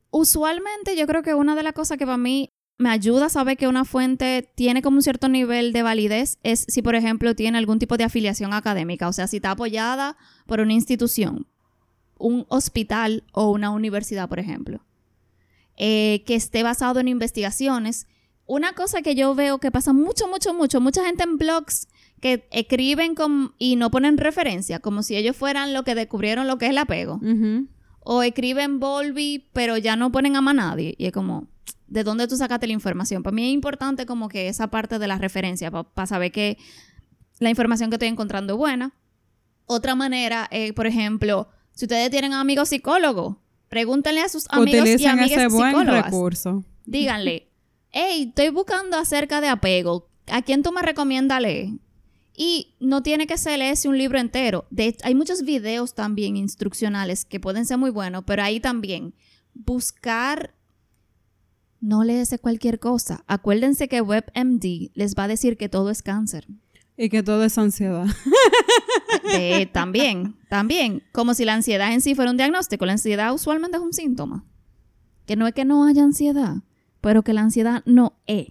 Usualmente 0.10 0.98
yo 0.98 1.06
creo 1.06 1.22
que 1.22 1.36
una 1.36 1.56
de 1.56 1.62
las 1.62 1.74
cosas 1.74 2.00
que 2.00 2.06
para 2.06 2.18
mí 2.18 2.50
me 2.80 2.90
ayuda 2.90 3.26
a 3.26 3.30
saber 3.30 3.58
que 3.58 3.68
una 3.68 3.84
fuente 3.84 4.50
tiene 4.56 4.82
como 4.82 4.98
un 4.98 5.04
cierto 5.04 5.28
nivel 5.28 5.74
de 5.74 5.84
validez 5.84 6.40
es 6.44 6.66
si, 6.70 6.82
por 6.82 6.96
ejemplo, 6.96 7.36
tiene 7.36 7.58
algún 7.58 7.78
tipo 7.78 7.98
de 7.98 8.06
afiliación 8.06 8.54
académica, 8.54 9.10
o 9.10 9.14
sea, 9.14 9.28
si 9.28 9.36
está 9.36 9.52
apoyada 9.52 10.16
por 10.48 10.62
una 10.62 10.72
institución, 10.72 11.46
un 12.18 12.46
hospital 12.48 13.26
o 13.34 13.52
una 13.52 13.70
universidad, 13.70 14.30
por 14.30 14.40
ejemplo, 14.40 14.80
eh, 15.76 16.24
que 16.26 16.36
esté 16.36 16.64
basado 16.64 17.02
en 17.02 17.10
investigaciones. 17.10 18.08
Una 18.46 18.72
cosa 18.72 19.02
que 19.02 19.14
yo 19.14 19.36
veo 19.36 19.60
que 19.60 19.72
pasa 19.72 19.92
mucho, 19.92 20.30
mucho, 20.30 20.54
mucho, 20.54 20.80
mucha 20.80 21.06
gente 21.06 21.24
en 21.24 21.38
blogs 21.38 21.90
que 22.22 22.48
escriben 22.50 23.14
con, 23.14 23.54
y 23.58 23.76
no 23.76 23.92
ponen 23.92 24.18
referencia, 24.18 24.80
como 24.80 25.04
si 25.04 25.18
ellos 25.18 25.36
fueran 25.36 25.74
lo 25.74 25.84
que 25.84 25.96
descubrieron 25.96 26.48
lo 26.48 26.58
que 26.58 26.66
es 26.66 26.72
el 26.72 26.78
apego. 26.78 27.20
O 28.00 28.24
escriben 28.24 28.80
Volvi, 28.80 29.50
pero 29.52 29.78
ya 29.78 29.98
no 29.98 30.14
ponen 30.14 30.38
a 30.38 30.42
más 30.42 30.56
nadie. 30.56 30.96
Y 30.98 31.06
es 31.06 31.12
como, 31.12 31.48
¿de 31.90 32.04
dónde 32.04 32.28
tú 32.28 32.38
sacaste 32.38 32.68
la 32.68 32.74
información? 32.74 33.24
Para 33.24 33.36
mí 33.36 33.48
es 33.48 33.54
importante 33.54 34.06
como 34.06 34.30
que 34.30 34.48
esa 34.48 34.68
parte 34.68 35.00
de 35.00 35.08
la 35.08 35.18
referencia, 35.18 35.72
para 35.72 36.08
saber 36.08 36.32
que 36.32 36.58
la 37.40 37.50
información 37.50 37.90
que 37.90 37.96
estoy 37.96 38.10
encontrando 38.10 38.54
es 38.54 38.58
buena. 38.58 38.94
Otra 39.66 39.96
manera, 39.96 40.50
por 40.76 40.88
ejemplo, 40.88 41.50
si 41.72 41.86
ustedes 41.86 42.10
tienen 42.10 42.34
amigos 42.34 42.70
psicólogos, 42.70 43.38
pregúntenle 43.70 44.22
a 44.22 44.30
sus 44.30 44.46
amigos 44.50 44.88
y 45.00 45.06
amigas 45.06 45.32
ese 45.32 45.48
buen 45.48 45.88
recurso. 45.88 46.64
Díganle, 46.86 47.50
hey, 47.92 48.28
estoy 48.30 48.50
buscando 48.50 48.98
acerca 48.98 49.42
de 49.42 49.48
apego. 49.48 50.10
¿A 50.28 50.42
quién 50.42 50.64
tú 50.64 50.72
me 50.72 50.82
recomiendas 50.82 51.42
leer? 51.42 51.70
Y 52.36 52.76
no 52.80 53.04
tiene 53.04 53.28
que 53.28 53.38
ser 53.38 53.60
leerse 53.60 53.88
un 53.88 53.98
libro 53.98 54.20
entero. 54.20 54.66
De, 54.70 54.96
hay 55.04 55.14
muchos 55.14 55.44
videos 55.44 55.94
también 55.94 56.38
instruccionales 56.38 57.26
que 57.26 57.40
pueden 57.40 57.66
ser 57.66 57.78
muy 57.78 57.90
buenos, 57.90 58.24
pero 58.26 58.44
ahí 58.44 58.60
también 58.60 59.14
buscar 59.54 60.54
no 61.82 62.04
leese 62.04 62.40
cualquier 62.40 62.80
cosa. 62.80 63.24
Acuérdense 63.28 63.88
que 63.88 64.02
WebMD 64.02 64.92
les 64.94 65.16
va 65.16 65.24
a 65.24 65.28
decir 65.28 65.58
que 65.58 65.70
todo 65.70 65.90
es 65.90 66.02
cáncer. 66.02 66.48
Y 66.98 67.10
que 67.10 67.24
todo 67.24 67.44
es 67.46 67.58
ansiedad. 67.58 68.06
también, 69.72 70.36
también. 70.50 71.04
Como 71.14 71.34
si 71.34 71.46
la 71.46 71.54
ansiedad 71.54 71.94
en 71.94 72.02
sí 72.02 72.14
fuera 72.14 72.32
un 72.32 72.38
diagnóstico. 72.38 72.86
La 72.86 72.94
ansiedad 72.94 73.34
usualmente 73.34 73.78
es 73.78 73.84
un 73.84 73.94
síntoma. 73.94 74.46
Que 75.26 75.36
no 75.36 75.48
es 75.48 75.54
que 75.54 75.64
no 75.64 75.86
haya 75.86 76.04
ansiedad, 76.04 76.58
pero 77.00 77.24
que 77.24 77.34
la 77.34 77.42
ansiedad 77.42 77.84
no 77.86 78.20
es. 78.26 78.48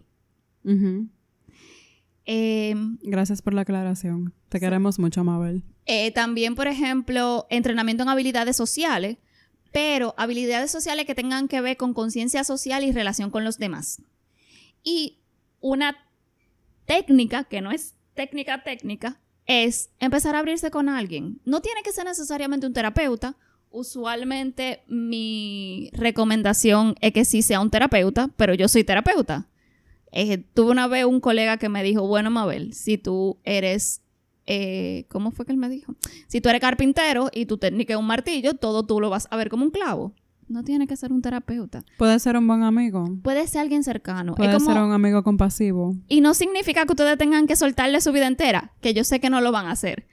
Em, 2.25 2.99
Gracias 3.03 3.43
por 3.43 3.53
la 3.53 3.63
aclaración. 3.63 4.33
Te 4.49 4.61
queremos 4.61 4.99
mucho, 4.99 5.25
Mabel. 5.25 5.63
Eh, 5.87 6.13
también, 6.13 6.55
por 6.55 6.69
ejemplo, 6.69 7.47
entrenamiento 7.51 8.03
en 8.03 8.11
habilidades 8.11 8.57
sociales, 8.57 9.19
pero 9.73 10.15
habilidades 10.17 10.71
sociales 10.71 11.07
que 11.07 11.15
tengan 11.15 11.49
que 11.49 11.61
ver 11.61 11.77
con 11.77 11.95
conciencia 11.95 12.45
social 12.45 12.85
y 12.85 12.93
relación 12.93 13.31
con 13.31 13.45
los 13.45 13.59
demás. 13.59 14.03
Y 14.83 15.19
una 15.61 15.97
técnica, 16.87 17.45
que 17.45 17.61
no 17.61 17.71
es 17.71 17.95
técnica 18.15 18.63
técnica, 18.65 19.21
es 19.47 19.91
empezar 19.99 20.35
a 20.35 20.41
abrirse 20.41 20.71
con 20.71 20.89
alguien. 20.89 21.41
No 21.45 21.61
tiene 21.61 21.83
que 21.83 21.93
ser 21.93 22.05
necesariamente 22.05 22.67
un 22.67 22.73
terapeuta. 22.73 23.37
Usualmente 23.71 24.83
mi 24.87 25.91
recomendación 25.93 26.95
es 27.01 27.13
que 27.13 27.25
sí 27.25 27.43
sea 27.43 27.61
un 27.61 27.71
terapeuta, 27.71 28.31
pero 28.37 28.55
yo 28.55 28.69
soy 28.69 28.85
terapeuta. 28.85 29.49
Eh, 30.13 30.39
tuve 30.55 30.71
una 30.71 30.87
vez 30.87 31.05
un 31.05 31.21
colega 31.21 31.59
que 31.59 31.69
me 31.69 31.83
dijo, 31.83 32.07
bueno, 32.07 32.31
Mabel, 32.31 32.73
si 32.73 32.99
tú 32.99 33.39
eres, 33.45 34.03
eh, 34.51 35.05
¿cómo 35.11 35.31
fue 35.31 35.45
que 35.45 35.53
él 35.53 35.59
me 35.59 35.69
dijo? 35.69 35.95
Si 36.27 36.41
tú 36.41 36.49
eres 36.49 36.63
carpintero 36.63 37.29
y 37.35 37.45
tu 37.45 37.59
técnica 37.59 37.93
es 37.93 38.01
un 38.01 38.07
martillo, 38.07 38.55
todo 38.55 38.87
tú 38.87 38.99
lo 38.99 39.11
vas 39.11 39.29
a 39.31 39.37
ver 39.37 39.51
como 39.51 39.65
un 39.65 39.71
clavo. 39.71 40.15
No 40.49 40.65
tiene 40.65 40.87
que 40.87 40.97
ser 40.97 41.13
un 41.13 41.21
terapeuta. 41.21 41.85
Puede 41.99 42.19
ser 42.19 42.35
un 42.35 42.47
buen 42.47 42.63
amigo. 42.63 43.05
Puede 43.23 43.47
ser 43.47 43.61
alguien 43.61 43.85
cercano. 43.85 44.35
Puede 44.35 44.59
ser 44.59 44.79
un 44.79 44.93
amigo 44.93 45.23
compasivo. 45.23 45.95
Y 46.09 46.23
no 46.23 46.33
significa 46.33 46.87
que 46.87 46.93
ustedes 46.93 47.19
tengan 47.19 47.47
que 47.47 47.57
soltarle 47.57 48.01
su 48.01 48.11
vida 48.11 48.27
entera, 48.27 48.73
que 48.81 48.95
yo 48.95 49.05
sé 49.05 49.21
que 49.21 49.29
no 49.29 49.43
lo 49.43 49.53
van 49.53 49.67
a 49.67 49.73
hacer. 49.73 50.07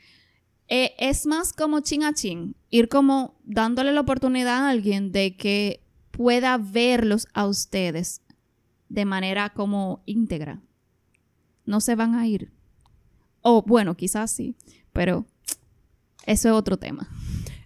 Eh, 0.67 0.93
es 0.99 1.25
más 1.25 1.53
como 1.53 1.79
chin 1.79 2.03
a 2.03 2.13
chin, 2.13 2.57
ir 2.69 2.89
como 2.89 3.35
dándole 3.45 3.93
la 3.93 4.01
oportunidad 4.01 4.65
a 4.65 4.69
alguien 4.69 5.13
de 5.13 5.37
que 5.37 5.81
pueda 6.11 6.57
verlos 6.57 7.27
a 7.33 7.47
ustedes 7.47 8.21
de 8.89 9.05
manera 9.05 9.51
como 9.51 10.03
íntegra. 10.05 10.61
No 11.65 11.79
se 11.79 11.95
van 11.95 12.15
a 12.15 12.27
ir. 12.27 12.51
O 13.47 13.61
bueno, 13.61 13.95
quizás 13.95 14.31
sí, 14.31 14.55
pero 14.91 15.23
eso 16.25 16.49
es 16.49 16.53
otro 16.55 16.77
tema. 16.77 17.07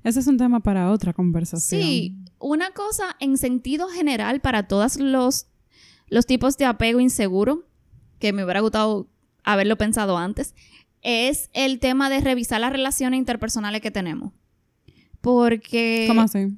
Ese 0.03 0.19
es 0.19 0.27
un 0.27 0.37
tema 0.37 0.59
para 0.59 0.91
otra 0.91 1.13
conversación. 1.13 1.81
Sí, 1.81 2.17
una 2.37 2.71
cosa 2.71 3.15
en 3.21 3.37
sentido 3.37 3.87
general 3.87 4.41
para 4.41 4.67
todos 4.67 4.99
los, 4.99 5.47
los 6.07 6.25
tipos 6.25 6.57
de 6.57 6.65
apego 6.65 6.99
inseguro, 6.99 7.65
que 8.19 8.33
me 8.33 8.43
hubiera 8.43 8.59
gustado 8.59 9.07
haberlo 9.45 9.77
pensado 9.77 10.17
antes, 10.17 10.53
es 11.01 11.49
el 11.53 11.79
tema 11.79 12.09
de 12.09 12.19
revisar 12.19 12.59
las 12.59 12.73
relaciones 12.73 13.17
interpersonales 13.17 13.79
que 13.79 13.89
tenemos. 13.89 14.33
Porque... 15.21 16.07
¿Cómo 16.09 16.23
así? 16.23 16.57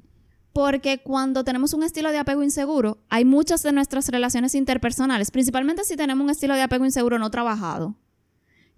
Porque 0.52 0.98
cuando 0.98 1.44
tenemos 1.44 1.74
un 1.74 1.84
estilo 1.84 2.10
de 2.10 2.18
apego 2.18 2.42
inseguro, 2.42 2.98
hay 3.08 3.24
muchas 3.24 3.62
de 3.62 3.70
nuestras 3.70 4.08
relaciones 4.08 4.56
interpersonales, 4.56 5.30
principalmente 5.30 5.84
si 5.84 5.94
tenemos 5.94 6.24
un 6.24 6.30
estilo 6.30 6.54
de 6.54 6.62
apego 6.62 6.84
inseguro 6.84 7.20
no 7.20 7.30
trabajado, 7.30 7.96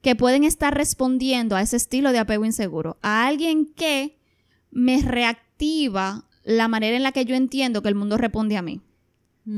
que 0.05 0.15
pueden 0.15 0.45
estar 0.45 0.77
respondiendo 0.77 1.57
a 1.57 1.63
ese 1.63 1.77
estilo 1.77 2.13
de 2.13 2.19
apego 2.19 2.45
inseguro, 2.45 2.99
a 3.01 3.27
alguien 3.27 3.65
que 3.75 4.19
me 4.71 5.01
reactiva 5.01 6.27
la 6.45 6.69
manera 6.69 6.95
en 6.95 7.03
la 7.03 7.11
que 7.11 7.25
yo 7.25 7.35
entiendo 7.35 7.81
que 7.83 7.89
el 7.89 7.95
mundo 7.95 8.19
responde 8.19 8.59
a 8.59 8.63
mí. 8.63 8.83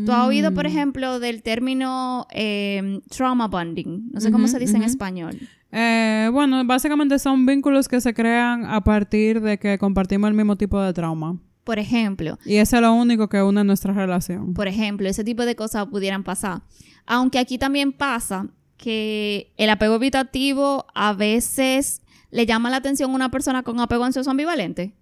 ¿Tú 0.05 0.12
has 0.12 0.26
oído, 0.26 0.53
por 0.53 0.65
mm. 0.65 0.69
ejemplo, 0.69 1.21
del 1.21 1.43
término 1.43 2.26
eh, 2.33 3.00
trauma 3.09 3.49
bonding? 3.49 4.11
No 4.12 4.21
sé 4.21 4.31
cómo 4.33 4.49
se 4.49 4.59
dice 4.59 4.76
en 4.76 4.83
español. 4.83 5.37
Eh, 5.73 6.29
bueno, 6.33 6.65
básicamente 6.65 7.19
son 7.19 7.45
vínculos 7.45 7.88
que 7.88 8.00
se 8.00 8.15
crean 8.15 8.67
a 8.67 8.83
partir 8.83 9.41
de 9.41 9.59
que 9.59 9.79
compartimos 9.79 10.29
el 10.29 10.35
mismo 10.35 10.57
tipo 10.57 10.81
de 10.81 10.93
trauma. 10.93 11.38
Por 11.65 11.81
ejemplo. 11.81 12.38
Y 12.45 12.57
eso 12.57 12.76
es 12.76 12.83
lo 12.83 12.93
único 12.93 13.29
que 13.29 13.43
une 13.43 13.65
nuestra 13.65 13.93
relación. 13.93 14.55
Por 14.55 14.69
ejemplo, 14.69 15.09
ese 15.09 15.25
tipo 15.25 15.45
de 15.45 15.57
cosas 15.57 15.87
pudieran 15.87 16.23
pasar. 16.23 16.62
Aunque 17.05 17.38
aquí 17.41 17.59
también 17.59 17.93
pasa 17.93 18.49
que 18.76 19.52
el 19.56 19.71
apego 19.71 19.97
evitativo 19.97 20.87
a 20.95 21.12
veces 21.12 22.02
le 22.30 22.47
llama 22.47 22.71
la 22.71 22.76
atención 22.76 23.11
a 23.11 23.14
una 23.14 23.30
persona 23.30 23.62
con 23.62 23.80
apego 23.80 24.04
ansioso 24.04 24.30
ambivalente. 24.30 24.95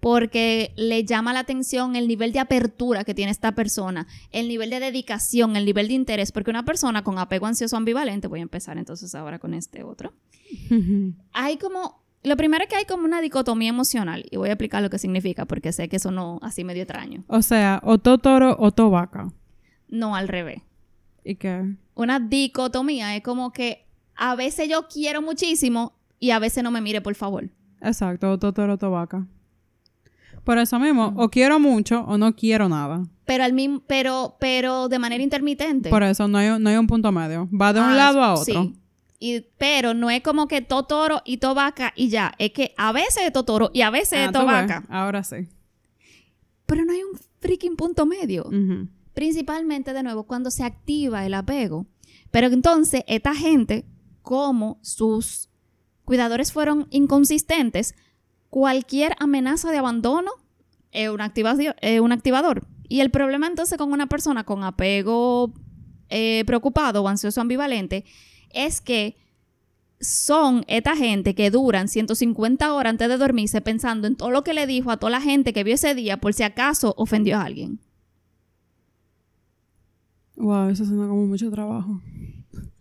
Porque 0.00 0.74
le 0.76 1.04
llama 1.04 1.32
la 1.32 1.40
atención 1.40 1.96
el 1.96 2.06
nivel 2.06 2.32
de 2.32 2.38
apertura 2.38 3.04
que 3.04 3.14
tiene 3.14 3.32
esta 3.32 3.52
persona, 3.52 4.06
el 4.32 4.48
nivel 4.48 4.68
de 4.68 4.78
dedicación, 4.78 5.56
el 5.56 5.64
nivel 5.64 5.88
de 5.88 5.94
interés. 5.94 6.30
Porque 6.30 6.50
una 6.50 6.66
persona 6.66 7.02
con 7.02 7.18
apego 7.18 7.46
ansioso 7.46 7.78
ambivalente, 7.78 8.28
voy 8.28 8.40
a 8.40 8.42
empezar 8.42 8.76
entonces 8.76 9.14
ahora 9.14 9.38
con 9.38 9.54
este 9.54 9.82
otro, 9.82 10.12
hay 11.32 11.56
como 11.56 12.04
lo 12.24 12.36
primero 12.38 12.64
es 12.64 12.70
que 12.70 12.76
hay 12.76 12.86
como 12.86 13.04
una 13.04 13.20
dicotomía 13.20 13.68
emocional 13.68 14.24
y 14.30 14.36
voy 14.38 14.48
a 14.48 14.52
explicar 14.52 14.82
lo 14.82 14.88
que 14.88 14.98
significa 14.98 15.44
porque 15.44 15.72
sé 15.72 15.88
que 15.88 15.96
eso 15.96 16.10
no 16.10 16.38
así 16.42 16.64
medio 16.64 16.82
extraño. 16.82 17.22
O 17.28 17.42
sea, 17.42 17.80
o 17.84 17.98
todo 17.98 18.18
toro 18.18 18.56
o 18.58 18.72
todo 18.72 18.90
vaca. 18.90 19.30
No, 19.88 20.16
al 20.16 20.28
revés. 20.28 20.62
¿Y 21.24 21.36
qué? 21.36 21.74
Una 21.94 22.20
dicotomía 22.20 23.16
es 23.16 23.22
como 23.22 23.52
que 23.52 23.86
a 24.14 24.34
veces 24.36 24.68
yo 24.68 24.86
quiero 24.88 25.22
muchísimo 25.22 25.94
y 26.20 26.30
a 26.30 26.38
veces 26.38 26.62
no 26.62 26.70
me 26.70 26.80
mire, 26.80 27.00
por 27.00 27.14
favor. 27.14 27.48
Exacto, 27.80 28.30
o 28.30 28.38
todo 28.38 28.52
toro 28.52 28.74
o 28.74 28.78
todo 28.78 28.90
vaca. 28.92 29.26
Por 30.44 30.58
eso 30.58 30.78
mismo, 30.78 31.14
o 31.16 31.30
quiero 31.30 31.58
mucho 31.58 32.02
o 32.02 32.18
no 32.18 32.36
quiero 32.36 32.68
nada. 32.68 33.02
Pero 33.24 33.44
al 33.44 33.54
mismo, 33.54 33.82
pero, 33.86 34.36
pero 34.38 34.88
de 34.88 34.98
manera 34.98 35.22
intermitente. 35.22 35.88
Por 35.88 36.02
eso 36.02 36.28
no 36.28 36.36
hay, 36.36 36.58
no 36.60 36.68
hay 36.68 36.76
un 36.76 36.86
punto 36.86 37.10
medio. 37.10 37.48
Va 37.50 37.72
de 37.72 37.80
un 37.80 37.86
ah, 37.86 37.94
lado 37.94 38.22
a 38.22 38.34
otro. 38.34 38.64
Sí 38.64 38.74
pero 39.58 39.94
no 39.94 40.10
es 40.10 40.22
como 40.22 40.48
que 40.48 40.60
totoro 40.60 41.22
y 41.24 41.38
tobaca 41.38 41.92
y 41.96 42.08
ya. 42.08 42.34
Es 42.38 42.52
que 42.52 42.74
a 42.76 42.92
veces 42.92 43.22
es 43.24 43.32
totoro 43.32 43.70
y 43.72 43.82
a 43.82 43.90
veces 43.90 44.20
es 44.20 44.28
ah, 44.28 44.32
tobaca. 44.32 44.84
Ahora 44.88 45.22
sí. 45.24 45.48
Pero 46.66 46.84
no 46.84 46.92
hay 46.92 47.02
un 47.02 47.18
freaking 47.40 47.76
punto 47.76 48.06
medio. 48.06 48.48
Principalmente, 49.14 49.92
de 49.92 50.02
nuevo, 50.02 50.24
cuando 50.24 50.50
se 50.50 50.64
activa 50.64 51.24
el 51.24 51.34
apego. 51.34 51.86
Pero 52.30 52.48
entonces, 52.48 53.02
esta 53.06 53.34
gente, 53.34 53.84
como 54.22 54.78
sus 54.82 55.48
cuidadores 56.04 56.52
fueron 56.52 56.86
inconsistentes, 56.90 57.94
cualquier 58.50 59.14
amenaza 59.18 59.70
de 59.70 59.78
abandono 59.78 60.30
es 60.92 61.08
un, 61.08 61.20
activador. 61.20 62.66
Y 62.88 63.00
el 63.00 63.10
problema 63.10 63.46
entonces 63.46 63.78
con 63.78 63.92
una 63.92 64.06
persona 64.06 64.44
con 64.44 64.62
apego 64.62 65.52
eh, 66.08 66.44
preocupado 66.46 67.02
o 67.02 67.08
ansioso 67.08 67.40
ambivalente 67.40 68.04
es 68.50 68.80
que 68.80 69.16
son 70.00 70.64
esta 70.68 70.94
gente 70.96 71.34
que 71.34 71.50
duran 71.50 71.88
150 71.88 72.72
horas 72.72 72.90
antes 72.90 73.08
de 73.08 73.16
dormirse 73.16 73.60
pensando 73.60 74.06
en 74.06 74.16
todo 74.16 74.30
lo 74.30 74.44
que 74.44 74.54
le 74.54 74.66
dijo 74.66 74.90
a 74.90 74.98
toda 74.98 75.10
la 75.10 75.20
gente 75.20 75.52
que 75.52 75.64
vio 75.64 75.74
ese 75.74 75.94
día 75.94 76.18
por 76.18 76.34
si 76.34 76.42
acaso 76.42 76.94
ofendió 76.96 77.38
a 77.38 77.44
alguien. 77.44 77.80
Wow, 80.36 80.68
eso 80.70 80.84
suena 80.84 81.08
como 81.08 81.26
mucho 81.26 81.50
trabajo. 81.50 82.00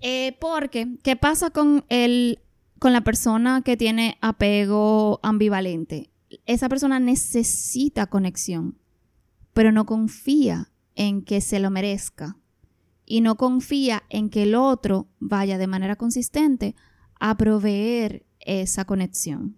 Eh, 0.02 0.36
porque, 0.40 0.98
¿qué 1.04 1.16
pasa 1.16 1.50
con, 1.50 1.86
el, 1.90 2.40
con 2.80 2.94
la 2.94 3.02
persona 3.02 3.62
que 3.62 3.78
tiene 3.78 4.18
apego 4.22 5.20
ambivalente? 5.24 6.10
Esa 6.46 6.68
persona 6.68 7.00
necesita 7.00 8.08
conexión, 8.08 8.78
pero 9.54 9.72
no 9.72 9.86
confía 9.86 10.72
en 10.96 11.24
que 11.24 11.42
se 11.42 11.60
lo 11.60 11.70
merezca 11.70 12.38
y 13.06 13.22
no 13.22 13.36
confía 13.36 14.04
en 14.10 14.30
que 14.30 14.44
el 14.44 14.56
otro 14.56 15.08
vaya 15.20 15.58
de 15.58 15.68
manera 15.68 15.96
consistente 15.96 16.76
a 17.20 17.38
proveer 17.38 18.26
esa 18.40 18.86
conexión. 18.86 19.58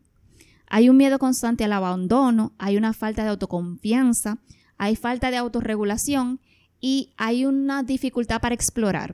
Hay 0.67 0.89
un 0.89 0.97
miedo 0.97 1.19
constante 1.19 1.63
al 1.63 1.73
abandono, 1.73 2.53
hay 2.57 2.77
una 2.77 2.93
falta 2.93 3.23
de 3.23 3.29
autoconfianza, 3.29 4.39
hay 4.77 4.95
falta 4.95 5.31
de 5.31 5.37
autorregulación 5.37 6.39
y 6.79 7.13
hay 7.17 7.45
una 7.45 7.83
dificultad 7.83 8.41
para 8.41 8.55
explorar, 8.55 9.13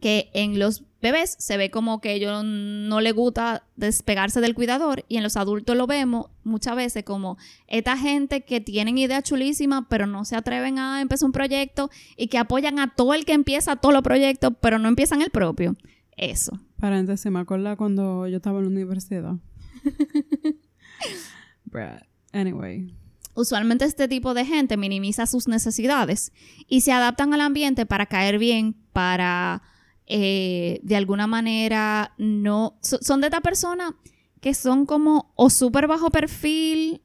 que 0.00 0.30
en 0.34 0.58
los 0.58 0.84
bebés 1.00 1.36
se 1.38 1.56
ve 1.56 1.70
como 1.70 2.00
que 2.00 2.14
ellos 2.14 2.44
no 2.44 3.00
le 3.00 3.12
gusta 3.12 3.64
despegarse 3.76 4.40
del 4.40 4.54
cuidador 4.54 5.04
y 5.08 5.16
en 5.16 5.22
los 5.22 5.36
adultos 5.36 5.76
lo 5.76 5.86
vemos 5.86 6.26
muchas 6.44 6.76
veces 6.76 7.04
como 7.04 7.38
esta 7.66 7.96
gente 7.96 8.42
que 8.42 8.60
tienen 8.60 8.98
ideas 8.98 9.24
chulísimas 9.24 9.84
pero 9.88 10.06
no 10.06 10.24
se 10.24 10.36
atreven 10.36 10.78
a 10.78 11.00
empezar 11.00 11.26
un 11.26 11.32
proyecto 11.32 11.90
y 12.16 12.28
que 12.28 12.38
apoyan 12.38 12.78
a 12.78 12.94
todo 12.94 13.14
el 13.14 13.24
que 13.24 13.32
empieza 13.32 13.76
todos 13.76 13.92
los 13.92 14.02
proyectos 14.02 14.52
pero 14.60 14.78
no 14.78 14.88
empiezan 14.88 15.22
el 15.22 15.30
propio. 15.30 15.76
Eso. 16.16 16.58
Paréntesis, 16.78 17.30
me 17.30 17.40
acuerdo 17.40 17.76
cuando 17.76 18.28
yo 18.28 18.36
estaba 18.36 18.58
en 18.58 18.64
la 18.64 18.70
universidad. 18.70 19.34
anyway. 22.32 22.94
Usualmente 23.34 23.84
este 23.84 24.08
tipo 24.08 24.34
de 24.34 24.44
gente 24.44 24.76
minimiza 24.76 25.26
sus 25.26 25.48
necesidades 25.48 26.32
y 26.66 26.82
se 26.82 26.92
adaptan 26.92 27.32
al 27.32 27.40
ambiente 27.40 27.86
para 27.86 28.06
caer 28.06 28.38
bien, 28.38 28.76
para 28.92 29.62
eh, 30.06 30.80
de 30.82 30.96
alguna 30.96 31.26
manera 31.26 32.14
no... 32.18 32.78
son 32.82 33.20
de 33.20 33.28
esta 33.28 33.40
persona 33.40 33.96
que 34.40 34.52
son 34.52 34.84
como 34.84 35.32
o 35.36 35.48
súper 35.48 35.86
bajo 35.86 36.10
perfil 36.10 37.00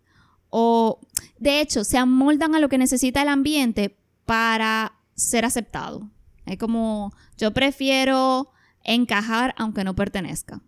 o 0.50 1.00
de 1.38 1.62
hecho 1.62 1.84
se 1.84 1.98
amoldan 1.98 2.56
a 2.56 2.60
lo 2.60 2.68
que 2.68 2.78
necesita 2.78 3.22
el 3.22 3.30
ambiente 3.30 3.98
para 4.26 5.00
ser 5.16 5.46
aceptado. 5.46 6.10
Es 6.46 6.58
como 6.58 7.14
yo 7.38 7.54
prefiero 7.54 8.50
encajar 8.84 9.54
aunque 9.58 9.84
no 9.84 9.96
pertenezca. 9.96 10.62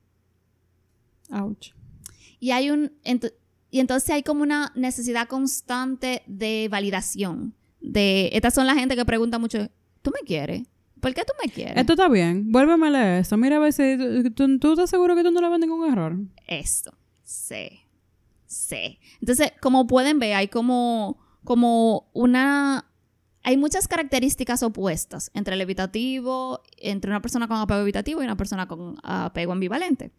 Ouch. 1.32 1.74
Y 2.39 2.51
hay 2.51 2.70
un 2.70 2.94
y 3.72 3.80
entonces 3.80 4.10
hay 4.10 4.24
como 4.24 4.44
una 4.44 4.72
necesidad 4.76 5.28
constante 5.28 6.24
de 6.28 6.68
validación. 6.72 7.54
De 7.82 8.30
estas 8.34 8.54
son 8.54 8.68
la 8.68 8.76
gente 8.76 8.96
que 8.96 9.06
pregunta 9.06 9.40
mucho, 9.40 9.70
¿tú 10.02 10.12
me 10.12 10.26
quieres? 10.26 10.64
¿Por 11.00 11.14
qué 11.14 11.24
tú 11.24 11.34
me 11.44 11.52
quieres? 11.52 11.78
Esto 11.78 11.94
está 11.94 12.10
bien. 12.10 12.52
Vuélveme 12.52 12.88
a 12.88 12.90
leer 12.90 13.22
esto. 13.22 13.38
Mira 13.38 13.56
a 13.56 13.60
ver 13.60 13.72
si 13.72 13.98
tú, 14.36 14.60
tú 14.60 14.72
estás 14.74 14.90
seguro 14.90 15.16
que 15.16 15.24
tú 15.24 15.32
no 15.32 15.40
le 15.40 15.50
ves 15.50 15.60
ningún 15.60 15.90
error. 15.90 16.18
Esto. 16.46 16.94
Sí. 17.24 17.82
Sí. 18.46 19.00
Entonces, 19.22 19.54
como 19.62 19.88
pueden 19.88 20.20
ver, 20.20 20.36
hay 20.36 20.48
como, 20.48 21.20
como 21.44 22.10
una... 22.14 22.86
Hay 23.44 23.56
muchas 23.56 23.88
características 23.88 24.62
opuestas 24.64 25.32
entre 25.34 25.56
el 25.56 25.62
evitativo, 25.62 26.62
entre 26.78 27.10
una 27.10 27.22
persona 27.22 27.48
con 27.48 27.58
apego 27.58 27.80
evitativo 27.80 28.22
y 28.22 28.26
una 28.26 28.36
persona 28.36 28.68
con 28.68 28.98
apego 29.02 29.54
ambivalente. 29.54 30.12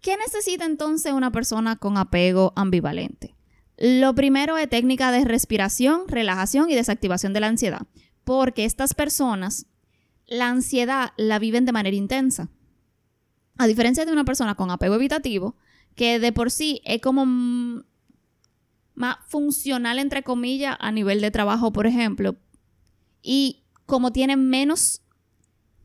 ¿Qué 0.00 0.16
necesita 0.16 0.64
entonces 0.64 1.12
una 1.12 1.32
persona 1.32 1.76
con 1.76 1.96
apego 1.96 2.52
ambivalente? 2.56 3.34
Lo 3.76 4.14
primero 4.14 4.58
es 4.58 4.68
técnica 4.68 5.12
de 5.12 5.24
respiración, 5.24 6.08
relajación 6.08 6.70
y 6.70 6.74
desactivación 6.74 7.32
de 7.32 7.40
la 7.40 7.48
ansiedad, 7.48 7.86
porque 8.24 8.64
estas 8.64 8.94
personas 8.94 9.66
la 10.26 10.48
ansiedad 10.48 11.12
la 11.16 11.38
viven 11.38 11.64
de 11.64 11.72
manera 11.72 11.96
intensa. 11.96 12.48
A 13.56 13.66
diferencia 13.66 14.04
de 14.04 14.12
una 14.12 14.24
persona 14.24 14.54
con 14.54 14.70
apego 14.70 14.94
evitativo, 14.94 15.56
que 15.94 16.20
de 16.20 16.32
por 16.32 16.50
sí 16.50 16.80
es 16.84 17.00
como 17.00 17.24
más 18.94 19.16
funcional, 19.28 19.98
entre 19.98 20.22
comillas, 20.22 20.76
a 20.80 20.92
nivel 20.92 21.20
de 21.20 21.30
trabajo, 21.30 21.72
por 21.72 21.86
ejemplo, 21.86 22.36
y 23.22 23.64
como 23.86 24.12
tiene 24.12 24.36
menos 24.36 25.02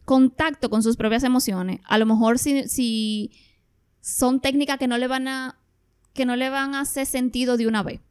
contacto 0.05 0.69
con 0.69 0.83
sus 0.83 0.97
propias 0.97 1.23
emociones, 1.23 1.79
a 1.85 1.97
lo 1.97 2.05
mejor 2.05 2.38
si, 2.38 2.67
si 2.67 3.31
son 4.03 4.41
técnicas 4.41 4.77
que 4.77 4.87
no 4.87 4.97
le 4.97 5.07
van 5.07 5.29
a 5.29 5.57
que 6.13 6.25
no 6.25 6.35
le 6.35 6.49
van 6.49 6.75
a 6.75 6.81
hacer 6.81 7.07
sentido 7.07 7.57
de 7.57 7.65
una 7.65 7.81
vez. 7.81 8.01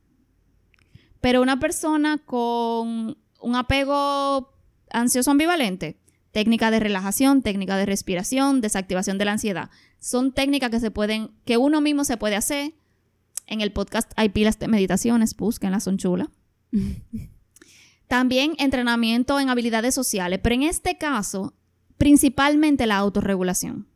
Pero 1.20 1.42
una 1.42 1.60
persona 1.60 2.18
con 2.18 3.18
un 3.40 3.56
apego 3.56 4.54
ansioso 4.90 5.30
ambivalente, 5.30 6.00
técnica 6.32 6.72
de 6.72 6.80
relajación, 6.80 7.42
técnica 7.42 7.76
de 7.76 7.86
respiración, 7.86 8.60
desactivación 8.60 9.18
de 9.18 9.26
la 9.26 9.32
ansiedad, 9.32 9.70
son 10.00 10.32
técnicas 10.32 10.70
que 10.70 10.80
se 10.80 10.90
pueden 10.90 11.30
que 11.44 11.58
uno 11.58 11.80
mismo 11.80 12.04
se 12.04 12.16
puede 12.16 12.36
hacer. 12.36 12.72
En 13.46 13.60
el 13.60 13.70
podcast 13.70 14.10
hay 14.16 14.30
pilas 14.30 14.58
de 14.58 14.68
meditaciones, 14.68 15.36
búsquenlas, 15.36 15.84
son 15.84 15.98
chulas. 15.98 16.28
También 18.08 18.54
entrenamiento 18.58 19.38
en 19.38 19.50
habilidades 19.50 19.94
sociales, 19.94 20.40
pero 20.42 20.54
en 20.54 20.62
este 20.62 20.96
caso, 20.96 21.54
principalmente 21.98 22.86
la 22.86 22.96
autorregulación. 22.96 23.91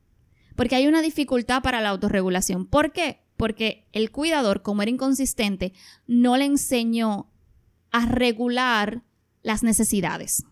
Porque 0.57 0.75
hay 0.75 0.87
una 0.87 1.03
dificultad 1.03 1.62
para 1.62 1.81
la 1.81 1.90
autorregulación. 1.90 2.66
¿Por 2.66 2.92
qué? 2.92 3.23
Porque 3.37 3.87
el 3.92 4.11
cuidador, 4.11 4.62
como 4.62 4.83
era 4.83 4.90
inconsistente, 4.90 5.75
no 6.07 6.37
le 6.37 6.47
enseñó 6.47 7.31
a 7.92 8.07
regular 8.07 9.05
las 9.42 9.62
necesidades. 9.62 10.45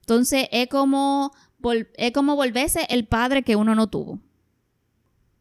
Entonces 0.00 0.48
es 0.52 0.68
como, 0.68 1.32
es 1.96 2.12
como 2.12 2.36
volverse 2.36 2.86
el 2.90 3.06
padre 3.06 3.42
que 3.42 3.56
uno 3.56 3.74
no 3.74 3.88
tuvo. 3.88 4.20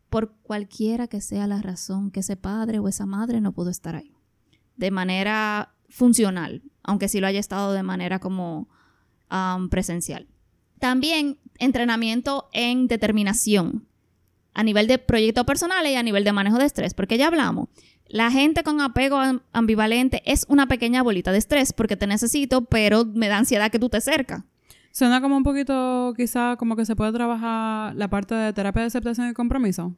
Por 0.09 0.33
cualquiera 0.41 1.07
que 1.07 1.21
sea 1.21 1.47
la 1.47 1.61
razón 1.61 2.11
que 2.11 2.21
ese 2.21 2.37
padre 2.37 2.79
o 2.79 2.87
esa 2.87 3.05
madre 3.05 3.41
no 3.41 3.51
pudo 3.51 3.69
estar 3.69 3.95
ahí. 3.95 4.15
De 4.77 4.91
manera 4.91 5.75
funcional, 5.89 6.63
aunque 6.83 7.09
sí 7.09 7.19
lo 7.19 7.27
haya 7.27 7.39
estado 7.39 7.73
de 7.73 7.83
manera 7.83 8.19
como 8.19 8.69
presencial. 9.69 10.27
También 10.79 11.39
entrenamiento 11.59 12.49
en 12.53 12.87
determinación 12.87 13.85
a 14.53 14.63
nivel 14.63 14.87
de 14.87 14.97
proyectos 14.97 15.45
personales 15.45 15.93
y 15.93 15.95
a 15.95 16.03
nivel 16.03 16.23
de 16.23 16.33
manejo 16.33 16.57
de 16.57 16.65
estrés, 16.65 16.93
porque 16.93 17.17
ya 17.17 17.27
hablamos. 17.27 17.69
La 18.07 18.29
gente 18.29 18.63
con 18.63 18.81
apego 18.81 19.17
ambivalente 19.53 20.21
es 20.25 20.45
una 20.49 20.67
pequeña 20.67 21.01
bolita 21.01 21.31
de 21.31 21.37
estrés 21.37 21.71
porque 21.71 21.95
te 21.95 22.07
necesito, 22.07 22.65
pero 22.65 23.05
me 23.05 23.29
da 23.29 23.37
ansiedad 23.37 23.71
que 23.71 23.79
tú 23.79 23.87
te 23.87 24.01
cercas. 24.01 24.43
Suena 24.91 25.21
como 25.21 25.37
un 25.37 25.43
poquito, 25.43 26.13
quizá, 26.17 26.57
como 26.57 26.75
que 26.75 26.85
se 26.85 26.97
puede 26.97 27.13
trabajar 27.13 27.95
la 27.95 28.09
parte 28.09 28.35
de 28.35 28.51
terapia 28.51 28.81
de 28.81 28.87
aceptación 28.87 29.29
y 29.29 29.33
compromiso. 29.33 29.95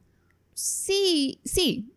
Sí, 0.52 1.40
sí, 1.44 1.90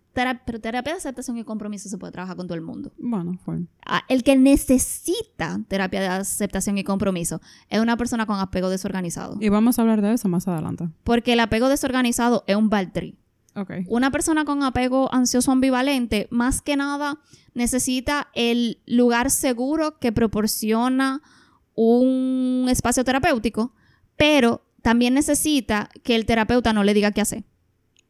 pero 0.44 0.60
terapia 0.60 0.94
de 0.94 0.98
aceptación 0.98 1.38
y 1.38 1.44
compromiso 1.44 1.90
se 1.90 1.98
puede 2.00 2.12
trabajar 2.12 2.36
con 2.36 2.48
todo 2.48 2.56
el 2.56 2.64
mundo. 2.64 2.92
Bueno, 2.98 3.38
fue. 3.46 3.60
Ah, 3.86 4.02
el 4.08 4.24
que 4.24 4.36
necesita 4.36 5.60
terapia 5.68 6.02
de 6.02 6.08
aceptación 6.08 6.80
y 6.80 6.84
compromiso 6.84 7.40
es 7.70 7.80
una 7.80 7.98
persona 7.98 8.26
con 8.26 8.40
apego 8.40 8.70
desorganizado. 8.70 9.38
Y 9.40 9.50
vamos 9.50 9.78
a 9.78 9.84
hablar 9.84 10.02
de 10.02 10.14
eso 10.14 10.28
más 10.28 10.48
adelante. 10.48 10.90
Porque 11.04 11.34
el 11.34 11.40
apego 11.40 11.70
desorganizado 11.70 12.44
es 12.48 12.56
un 12.56 12.72
baltri. 12.72 13.16
Okay. 13.54 13.86
Una 13.88 14.10
persona 14.10 14.44
con 14.44 14.64
apego 14.64 15.14
ansioso 15.14 15.52
ambivalente, 15.52 16.28
más 16.32 16.64
que 16.64 16.76
nada, 16.76 17.20
necesita 17.54 18.30
el 18.34 18.82
lugar 18.88 19.30
seguro 19.30 20.00
que 20.00 20.12
proporciona 20.12 21.22
un 21.76 22.66
espacio 22.70 23.04
terapéutico, 23.04 23.72
pero 24.16 24.64
también 24.82 25.14
necesita 25.14 25.90
que 26.02 26.16
el 26.16 26.26
terapeuta 26.26 26.74
no 26.74 26.84
le 26.84 26.96
diga 26.96 27.12
qué 27.12 27.22
hacer 27.22 27.44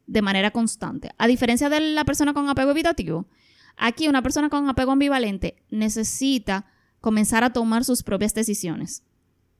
de 0.07 0.21
manera 0.21 0.51
constante. 0.51 1.11
A 1.17 1.27
diferencia 1.27 1.69
de 1.69 1.79
la 1.79 2.05
persona 2.05 2.33
con 2.33 2.49
apego 2.49 2.71
evitativo, 2.71 3.27
aquí 3.75 4.07
una 4.07 4.21
persona 4.21 4.49
con 4.49 4.67
apego 4.69 4.93
ambivalente 4.93 5.57
necesita 5.69 6.65
comenzar 7.01 7.43
a 7.43 7.53
tomar 7.53 7.83
sus 7.83 8.03
propias 8.03 8.33
decisiones. 8.33 9.03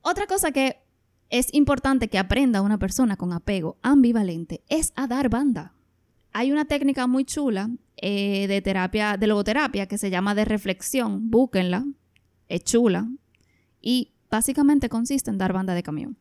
Otra 0.02 0.26
cosa 0.26 0.50
que 0.50 0.78
es 1.30 1.52
importante 1.52 2.08
que 2.08 2.18
aprenda 2.18 2.62
una 2.62 2.78
persona 2.78 3.16
con 3.16 3.32
apego 3.32 3.76
ambivalente 3.82 4.62
es 4.68 4.92
a 4.96 5.06
dar 5.06 5.28
banda. 5.28 5.74
Hay 6.32 6.50
una 6.50 6.64
técnica 6.64 7.06
muy 7.06 7.24
chula 7.24 7.70
eh, 7.96 8.46
de 8.48 8.62
terapia, 8.62 9.16
de 9.16 9.26
logoterapia, 9.26 9.86
que 9.86 9.98
se 9.98 10.10
llama 10.10 10.34
de 10.34 10.44
reflexión. 10.44 11.30
Búsquenla. 11.30 11.84
Es 12.48 12.64
chula. 12.64 13.08
Y 13.80 14.12
básicamente 14.30 14.88
consiste 14.88 15.30
en 15.30 15.38
dar 15.38 15.52
banda 15.52 15.74
de 15.74 15.82
camión. 15.82 16.16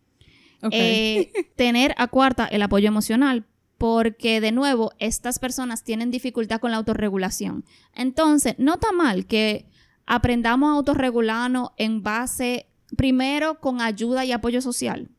Eh, 0.72 1.32
tener 1.56 1.94
a 1.98 2.08
cuarta 2.08 2.46
el 2.48 2.64
apoyo 2.64 2.88
emocional 2.88 3.46
porque 3.78 4.42
de 4.42 4.52
nuevo 4.52 4.92
estas 5.00 5.40
personas 5.40 5.84
tienen 5.84 6.12
dificultad 6.12 6.60
con 6.60 6.72
la 6.72 6.78
autorregulación. 6.78 7.66
Entonces, 7.94 8.56
no 8.58 8.76
está 8.76 8.92
mal 8.92 9.26
que 9.26 9.68
aprendamos 10.06 10.70
a 10.70 10.74
autorregularnos 10.74 11.70
en 11.78 12.02
base, 12.02 12.68
primero, 12.96 13.60
con 13.60 13.82
ayuda 13.82 14.26
y 14.26 14.32
apoyo 14.32 14.62
social. 14.62 15.10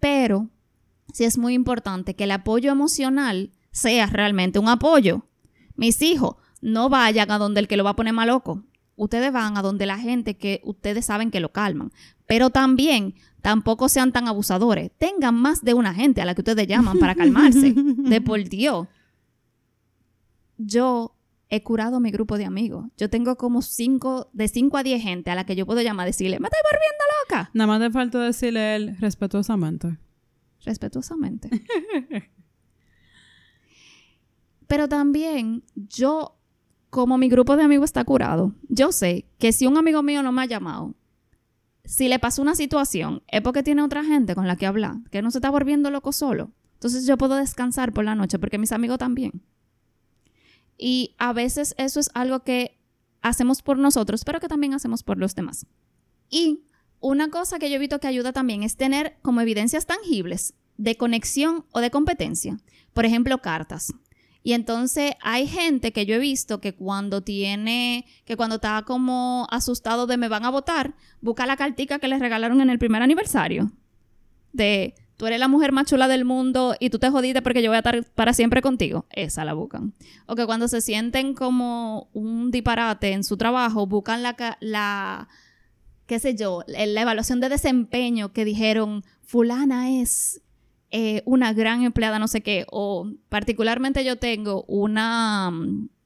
Pero 0.00 0.48
sí 1.12 1.24
es 1.24 1.38
muy 1.38 1.54
importante 1.54 2.14
que 2.14 2.24
el 2.24 2.32
apoyo 2.32 2.72
emocional 2.72 3.52
sea 3.70 4.06
realmente 4.06 4.58
un 4.58 4.68
apoyo. 4.68 5.26
Mis 5.76 6.02
hijos, 6.02 6.36
no 6.60 6.88
vayan 6.88 7.30
a 7.30 7.38
donde 7.38 7.60
el 7.60 7.68
que 7.68 7.76
lo 7.76 7.84
va 7.84 7.90
a 7.90 7.96
poner 7.96 8.12
más 8.12 8.26
loco. 8.26 8.64
Ustedes 8.96 9.30
van 9.30 9.58
a 9.58 9.62
donde 9.62 9.86
la 9.86 9.98
gente 9.98 10.36
que 10.36 10.60
ustedes 10.64 11.04
saben 11.04 11.30
que 11.30 11.40
lo 11.40 11.52
calman. 11.52 11.92
Pero 12.26 12.50
también 12.50 13.14
tampoco 13.40 13.88
sean 13.88 14.12
tan 14.12 14.28
abusadores. 14.28 14.90
Tengan 14.98 15.34
más 15.34 15.62
de 15.62 15.74
una 15.74 15.94
gente 15.94 16.20
a 16.20 16.24
la 16.24 16.34
que 16.34 16.40
ustedes 16.40 16.66
llaman 16.66 16.98
para 16.98 17.14
calmarse. 17.14 17.72
de 17.76 18.20
por 18.20 18.42
Dios. 18.48 18.88
Yo 20.58 21.16
he 21.48 21.62
curado 21.62 22.00
mi 22.00 22.10
grupo 22.10 22.38
de 22.38 22.44
amigos. 22.44 22.86
Yo 22.96 23.08
tengo 23.08 23.36
como 23.36 23.62
cinco, 23.62 24.30
de 24.32 24.48
5 24.48 24.76
a 24.78 24.82
10 24.82 25.02
gente 25.02 25.30
a 25.30 25.34
la 25.34 25.46
que 25.46 25.54
yo 25.54 25.66
puedo 25.66 25.80
llamar 25.80 26.08
y 26.08 26.10
decirle, 26.10 26.40
me 26.40 26.48
estoy 26.48 26.60
volviendo 26.64 27.04
loca. 27.22 27.50
Nada 27.54 27.68
más 27.68 27.80
te 27.80 27.90
falta 27.90 28.18
decirle 28.20 28.76
él 28.76 28.96
respetuosamente. 28.98 29.96
Respetuosamente. 30.64 31.48
Pero 34.66 34.88
también 34.88 35.62
yo, 35.74 36.36
como 36.90 37.18
mi 37.18 37.28
grupo 37.28 37.56
de 37.56 37.62
amigos 37.62 37.90
está 37.90 38.04
curado, 38.04 38.52
yo 38.68 38.90
sé 38.90 39.26
que 39.38 39.52
si 39.52 39.66
un 39.66 39.76
amigo 39.78 40.02
mío 40.02 40.24
no 40.24 40.32
me 40.32 40.42
ha 40.42 40.46
llamado, 40.46 40.94
si 41.86 42.08
le 42.08 42.18
pasó 42.18 42.42
una 42.42 42.54
situación, 42.54 43.22
es 43.28 43.40
porque 43.42 43.62
tiene 43.62 43.82
otra 43.82 44.04
gente 44.04 44.34
con 44.34 44.46
la 44.46 44.56
que 44.56 44.66
hablar, 44.66 44.96
que 45.10 45.22
no 45.22 45.30
se 45.30 45.38
está 45.38 45.50
volviendo 45.50 45.90
loco 45.90 46.12
solo. 46.12 46.50
Entonces 46.74 47.06
yo 47.06 47.16
puedo 47.16 47.36
descansar 47.36 47.92
por 47.92 48.04
la 48.04 48.14
noche 48.14 48.38
porque 48.38 48.58
mis 48.58 48.72
amigos 48.72 48.98
también. 48.98 49.42
Y 50.76 51.14
a 51.18 51.32
veces 51.32 51.74
eso 51.78 52.00
es 52.00 52.10
algo 52.14 52.40
que 52.40 52.78
hacemos 53.22 53.62
por 53.62 53.78
nosotros, 53.78 54.24
pero 54.24 54.40
que 54.40 54.48
también 54.48 54.74
hacemos 54.74 55.02
por 55.02 55.16
los 55.16 55.34
demás. 55.34 55.66
Y 56.28 56.64
una 57.00 57.30
cosa 57.30 57.58
que 57.58 57.70
yo 57.70 57.76
he 57.76 57.78
visto 57.78 58.00
que 58.00 58.08
ayuda 58.08 58.32
también 58.32 58.62
es 58.62 58.76
tener 58.76 59.16
como 59.22 59.40
evidencias 59.40 59.86
tangibles 59.86 60.54
de 60.76 60.96
conexión 60.96 61.64
o 61.72 61.80
de 61.80 61.90
competencia. 61.90 62.58
Por 62.92 63.06
ejemplo, 63.06 63.38
cartas. 63.38 63.92
Y 64.46 64.52
entonces 64.52 65.14
hay 65.22 65.48
gente 65.48 65.92
que 65.92 66.06
yo 66.06 66.14
he 66.14 66.18
visto 66.20 66.60
que 66.60 66.72
cuando 66.72 67.20
tiene, 67.20 68.06
que 68.24 68.36
cuando 68.36 68.54
está 68.54 68.84
como 68.86 69.48
asustado 69.50 70.06
de 70.06 70.18
me 70.18 70.28
van 70.28 70.44
a 70.44 70.50
votar, 70.50 70.94
busca 71.20 71.46
la 71.46 71.56
cartica 71.56 71.98
que 71.98 72.06
les 72.06 72.20
regalaron 72.20 72.60
en 72.60 72.70
el 72.70 72.78
primer 72.78 73.02
aniversario. 73.02 73.72
De 74.52 74.94
tú 75.16 75.26
eres 75.26 75.40
la 75.40 75.48
mujer 75.48 75.72
más 75.72 75.86
chula 75.86 76.06
del 76.06 76.24
mundo 76.24 76.76
y 76.78 76.90
tú 76.90 77.00
te 77.00 77.10
jodiste 77.10 77.42
porque 77.42 77.60
yo 77.60 77.70
voy 77.70 77.74
a 77.74 77.78
estar 77.78 78.04
para 78.14 78.34
siempre 78.34 78.62
contigo. 78.62 79.06
Esa 79.10 79.44
la 79.44 79.52
buscan. 79.52 79.94
O 80.26 80.36
que 80.36 80.46
cuando 80.46 80.68
se 80.68 80.80
sienten 80.80 81.34
como 81.34 82.08
un 82.12 82.52
disparate 82.52 83.14
en 83.14 83.24
su 83.24 83.36
trabajo, 83.36 83.88
buscan 83.88 84.22
la, 84.22 84.36
la 84.60 85.26
qué 86.06 86.20
sé 86.20 86.36
yo, 86.36 86.62
la 86.68 87.02
evaluación 87.02 87.40
de 87.40 87.48
desempeño 87.48 88.32
que 88.32 88.44
dijeron, 88.44 89.02
fulana 89.24 89.90
es 89.90 90.40
eh, 90.90 91.22
una 91.24 91.52
gran 91.52 91.82
empleada, 91.82 92.18
no 92.18 92.28
sé 92.28 92.42
qué, 92.42 92.66
o 92.70 93.10
particularmente 93.28 94.04
yo 94.04 94.16
tengo 94.16 94.64
una, 94.68 95.52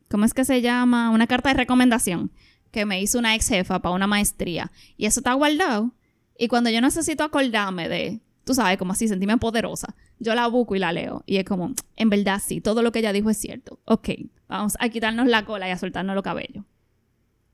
¿cómo 0.09 0.25
es 0.25 0.35
que 0.35 0.45
se 0.45 0.63
llama? 0.63 1.11
Una 1.11 1.27
carta 1.27 1.51
de 1.51 1.57
recomendación 1.57 2.31
que 2.71 2.87
me 2.87 3.01
hizo 3.01 3.19
una 3.19 3.35
ex 3.35 3.49
jefa 3.49 3.81
para 3.81 3.95
una 3.95 4.07
maestría. 4.07 4.71
Y 4.97 5.07
eso 5.07 5.21
está 5.21 5.33
guardado. 5.35 5.93
Y 6.39 6.49
cuando 6.49 6.71
yo 6.71 6.81
necesito 6.81 7.25
acordarme 7.25 7.89
de, 7.89 8.21
tú 8.45 8.55
sabes, 8.55 8.79
como 8.79 8.93
así, 8.93 9.09
sentirme 9.09 9.37
poderosa, 9.39 9.95
yo 10.19 10.35
la 10.35 10.47
busco 10.47 10.77
y 10.77 10.79
la 10.79 10.93
leo. 10.93 11.23
Y 11.27 11.37
es 11.37 11.45
como, 11.45 11.75
en 11.97 12.11
verdad 12.11 12.41
sí, 12.45 12.61
todo 12.61 12.83
lo 12.83 12.93
que 12.93 13.01
ella 13.01 13.13
dijo 13.13 13.31
es 13.31 13.37
cierto. 13.37 13.81
Ok, 13.85 14.11
vamos 14.49 14.75
a 14.79 14.89
quitarnos 14.89 15.27
la 15.27 15.45
cola 15.45 15.69
y 15.69 15.73
a 15.73 15.79
soltarnos 15.79 16.15
los 16.15 16.25
cabellos. 16.25 16.65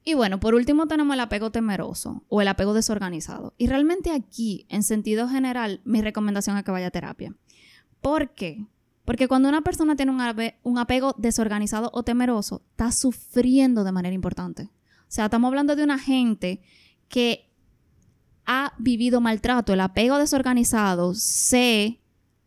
Y 0.09 0.15
bueno, 0.15 0.39
por 0.39 0.55
último 0.55 0.87
tenemos 0.87 1.15
el 1.15 1.21
apego 1.21 1.51
temeroso 1.51 2.23
o 2.29 2.41
el 2.41 2.47
apego 2.47 2.75
desorganizado. 2.75 3.55
Y 3.59 3.67
realmente 3.67 4.13
aquí, 4.13 4.65
en 4.69 4.85
sentido 4.85 5.29
general, 5.29 5.81
mi 5.85 6.01
recomendación 6.01 6.57
es 6.57 6.63
que 6.63 6.71
vaya 6.71 6.87
a 6.87 6.91
terapia. 6.93 7.35
¿Por 8.01 8.31
qué? 8.31 8.65
Porque 9.05 9.27
cuando 9.27 9.49
una 9.49 9.63
persona 9.63 9.97
tiene 9.97 10.13
un, 10.13 10.79
apego 10.79 11.17
desorganizado 11.19 11.91
o 11.93 12.05
temeroso, 12.05 12.63
está 12.71 12.93
sufriendo 12.93 13.83
de 13.83 13.91
manera 13.91 14.15
importante. 14.15 14.71
O 15.01 15.09
sea, 15.09 15.25
estamos 15.25 15.49
hablando 15.49 15.75
de 15.75 15.83
una 15.83 15.99
gente 15.99 16.61
que 17.09 17.51
ha 18.45 18.75
vivido 18.79 19.21
maltrato. 19.21 19.73
El 19.73 19.81
apego 19.81 20.19
desorganizado 20.19 21.15
se 21.15 22.01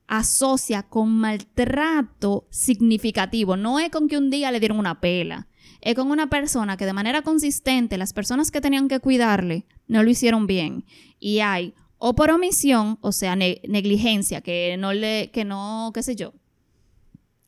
asocia 0.08 0.84
con 0.84 1.12
maltrato 1.12 2.48
significativo. 2.52 3.58
No 3.58 3.80
es 3.80 3.90
con 3.90 4.08
que 4.08 4.18
un 4.18 4.30
día 4.30 4.50
le 4.50 4.62
dieron 4.62 4.80
una 4.80 5.02
pela 5.02 5.49
es 5.82 5.96
con 5.96 6.12
una 6.12 6.30
persona 6.30 6.78
que 6.78 6.86
de 6.86 6.94
manera 6.94 7.22
consistente 7.22 7.98
las 7.98 8.14
personas 8.14 8.52
que 8.52 8.62
tenían 8.62 8.88
que 8.88 9.00
cuidarle 9.00 9.66
no 9.88 10.04
lo 10.04 10.10
hicieron 10.10 10.48
bien 10.48 10.86
y 11.20 11.40
hay 11.40 11.74
o 12.00 12.16
por 12.16 12.32
omisión, 12.32 12.98
o 13.02 13.12
sea, 13.12 13.36
negligencia, 13.36 14.40
que 14.42 14.78
no 14.80 14.94
le, 14.94 15.32
que 15.32 15.44
no, 15.44 15.92
qué 15.94 16.02
sé 16.02 16.16
yo, 16.16 16.34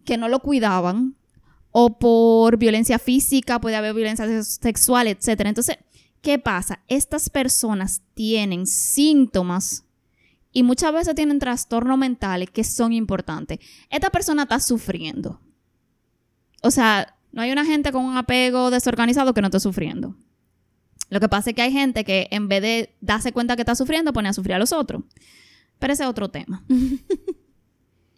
que 0.03 0.17
no 0.17 0.27
lo 0.27 0.41
cuidaban, 0.41 1.15
o 1.71 1.97
por 1.97 2.57
violencia 2.57 2.99
física, 2.99 3.61
puede 3.61 3.77
haber 3.77 3.93
violencia 3.93 4.43
sexual, 4.43 5.07
etc. 5.07 5.41
Entonces, 5.45 5.77
¿qué 6.21 6.37
pasa? 6.37 6.83
Estas 6.89 7.29
personas 7.29 8.01
tienen 8.13 8.67
síntomas 8.67 9.85
y 10.51 10.63
muchas 10.63 10.91
veces 10.91 11.15
tienen 11.15 11.39
trastornos 11.39 11.97
mentales 11.97 12.49
que 12.51 12.65
son 12.65 12.91
importantes. 12.91 13.59
Esta 13.89 14.09
persona 14.09 14.43
está 14.43 14.59
sufriendo. 14.59 15.39
O 16.61 16.71
sea, 16.71 17.15
no 17.31 17.41
hay 17.41 17.51
una 17.51 17.65
gente 17.65 17.91
con 17.91 18.05
un 18.05 18.17
apego 18.17 18.71
desorganizado 18.71 19.33
que 19.33 19.41
no 19.41 19.47
esté 19.47 19.59
sufriendo. 19.59 20.15
Lo 21.09 21.19
que 21.19 21.29
pasa 21.29 21.49
es 21.49 21.55
que 21.55 21.61
hay 21.61 21.71
gente 21.71 22.03
que 22.03 22.27
en 22.31 22.47
vez 22.47 22.61
de 22.61 22.95
darse 23.01 23.33
cuenta 23.33 23.55
que 23.55 23.63
está 23.63 23.75
sufriendo, 23.75 24.13
pone 24.13 24.29
a 24.29 24.33
sufrir 24.33 24.55
a 24.55 24.59
los 24.59 24.71
otros. 24.71 25.03
Pero 25.77 25.93
ese 25.93 26.03
es 26.03 26.09
otro 26.09 26.29
tema. 26.29 26.63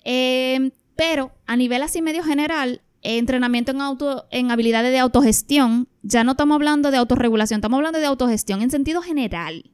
Eh, 0.06 0.72
pero 0.98 1.32
a 1.46 1.56
nivel 1.56 1.82
así 1.82 2.02
medio 2.02 2.26
general, 2.26 2.82
entrenamiento 3.04 3.72
en, 3.72 3.80
auto, 3.80 4.26
en 4.32 4.52
habilidades 4.52 4.92
de 4.92 5.00
autogestión, 5.00 5.88
ya 6.02 6.26
no 6.26 6.32
estamos 6.32 6.56
hablando 6.56 6.92
de 6.92 6.98
autorregulación, 6.98 7.60
estamos 7.60 7.78
hablando 7.78 8.00
de 8.00 8.08
autogestión 8.08 8.62
en 8.62 8.70
sentido 8.70 9.02
general. 9.02 9.72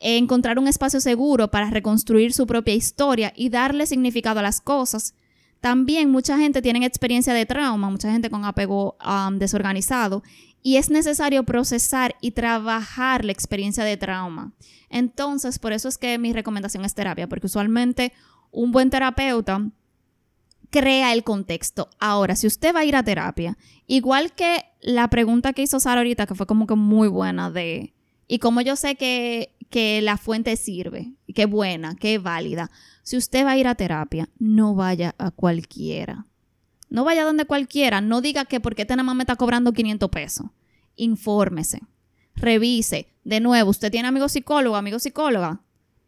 encontrar 0.00 0.58
un 0.58 0.66
espacio 0.66 0.98
seguro 0.98 1.48
para 1.52 1.70
reconstruir 1.70 2.32
su 2.32 2.48
propia 2.48 2.74
historia 2.74 3.32
y 3.36 3.50
darle 3.50 3.86
significado 3.86 4.40
a 4.40 4.42
las 4.42 4.60
cosas 4.60 5.14
también 5.66 6.12
mucha 6.12 6.38
gente 6.38 6.62
tiene 6.62 6.86
experiencia 6.86 7.34
de 7.34 7.44
trauma, 7.44 7.90
mucha 7.90 8.12
gente 8.12 8.30
con 8.30 8.44
apego 8.44 8.96
desorganizado, 9.32 10.22
y 10.62 10.76
es 10.76 10.90
necesario 10.90 11.42
procesar 11.42 12.14
y 12.20 12.30
trabajar 12.30 13.24
la 13.24 13.32
experiencia 13.32 13.82
de 13.82 13.96
trauma. 13.96 14.52
Entonces, 14.90 15.58
por 15.58 15.72
eso 15.72 15.88
es 15.88 15.98
que 15.98 16.18
mi 16.18 16.32
recomendación 16.32 16.84
es 16.84 16.94
terapia, 16.94 17.28
porque 17.28 17.46
usualmente 17.46 18.12
un 18.52 18.70
buen 18.70 18.90
terapeuta 18.90 19.60
crea 20.70 21.12
el 21.12 21.24
contexto. 21.24 21.90
Ahora, 21.98 22.36
si 22.36 22.46
usted 22.46 22.72
va 22.72 22.80
a 22.80 22.84
ir 22.84 22.94
a 22.94 23.02
terapia, 23.02 23.58
igual 23.88 24.34
que 24.34 24.66
la 24.82 25.10
pregunta 25.10 25.52
que 25.52 25.62
hizo 25.62 25.80
Sara 25.80 26.02
ahorita, 26.02 26.26
que 26.26 26.36
fue 26.36 26.46
como 26.46 26.68
que 26.68 26.76
muy 26.76 27.08
buena 27.08 27.50
de, 27.50 27.92
y 28.28 28.38
como 28.38 28.60
yo 28.60 28.76
sé 28.76 28.94
que, 28.94 29.55
que 29.70 30.00
la 30.02 30.16
fuente 30.16 30.56
sirve, 30.56 31.12
que 31.34 31.42
es 31.42 31.50
buena, 31.50 31.96
que 31.96 32.14
es 32.14 32.22
válida, 32.22 32.70
si 33.02 33.16
usted 33.16 33.44
va 33.44 33.52
a 33.52 33.56
ir 33.56 33.68
a 33.68 33.74
terapia, 33.74 34.28
no 34.38 34.74
vaya 34.74 35.14
a 35.18 35.30
cualquiera. 35.30 36.26
No 36.88 37.04
vaya 37.04 37.24
donde 37.24 37.44
cualquiera. 37.44 38.00
No 38.00 38.20
diga 38.20 38.44
que 38.44 38.60
porque 38.60 38.82
este 38.82 38.94
nada 38.94 39.04
más 39.04 39.16
me 39.16 39.22
está 39.22 39.36
cobrando 39.36 39.72
500 39.72 40.10
pesos. 40.10 40.46
Infórmese. 40.96 41.82
Revise. 42.34 43.08
De 43.24 43.40
nuevo, 43.40 43.70
usted 43.70 43.90
tiene 43.90 44.08
amigo 44.08 44.28
psicólogo, 44.28 44.76
amigo 44.76 44.98
psicóloga. 44.98 45.60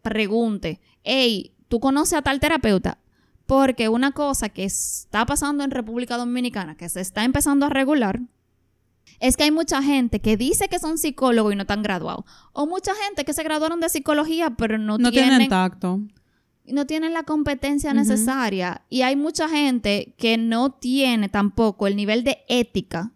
Pregunte. 0.03 0.81
Hey, 1.05 1.55
¿tú 1.69 1.81
conoces 1.81 2.15
a 2.15 2.23
tal 2.23 2.41
terapeuta? 2.41 2.99
Porque 3.47 3.89
una 3.89 4.13
cosa 4.13 4.49
que 4.49 4.65
está 4.65 5.25
pasando 5.25 5.65
en 5.65 5.71
República 5.71 6.17
Dominicana, 6.17 6.77
que 6.77 6.89
se 6.89 7.01
está 7.01 7.25
empezando 7.25 7.67
a 7.67 7.71
regular, 7.71 8.21
es 9.21 9.37
que 9.37 9.45
hay 9.45 9.51
mucha 9.51 9.83
gente 9.83 10.21
que 10.21 10.37
dice 10.37 10.69
que 10.69 10.79
son 10.79 10.99
psicólogos 10.99 11.53
y 11.53 11.57
no 11.57 11.63
están 11.63 11.83
graduados. 11.83 12.25
O 12.53 12.67
mucha 12.67 12.93
gente 13.07 13.25
que 13.25 13.33
se 13.33 13.43
graduaron 13.43 13.81
de 13.81 13.89
psicología, 13.89 14.51
pero 14.51 14.79
no, 14.79 14.99
no 14.99 15.11
tienen 15.11 15.49
tacto 15.49 16.01
no 16.73 16.87
tienen 16.87 17.13
la 17.13 17.23
competencia 17.23 17.95
necesaria 17.95 18.83
y 18.89 19.03
hay 19.03 19.17
mucha 19.17 19.49
gente 19.49 20.15
que 20.19 20.37
no 20.37 20.71
tiene 20.71 21.29
tampoco 21.29 21.87
el 21.87 21.97
nivel 21.97 22.25
de 22.25 22.39
ética 22.49 23.13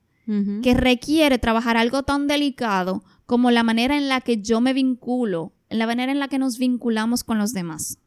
que 0.63 0.73
requiere 0.73 1.39
trabajar 1.39 1.77
algo 1.77 2.05
tan 2.05 2.27
delicado 2.27 3.05
como 3.27 3.51
la 3.51 3.63
manera 3.63 3.99
en 3.99 4.09
la 4.09 4.23
que 4.23 4.41
yo 4.41 4.63
me 4.63 4.73
vinculo, 4.73 5.53
en 5.69 5.79
la 5.79 5.87
manera 5.87 6.11
en 6.11 6.21
la 6.21 6.29
que 6.29 6.39
nos 6.39 6.59
vinculamos 6.59 7.23
con 7.23 7.39
los 7.39 7.53
demás. 7.53 7.99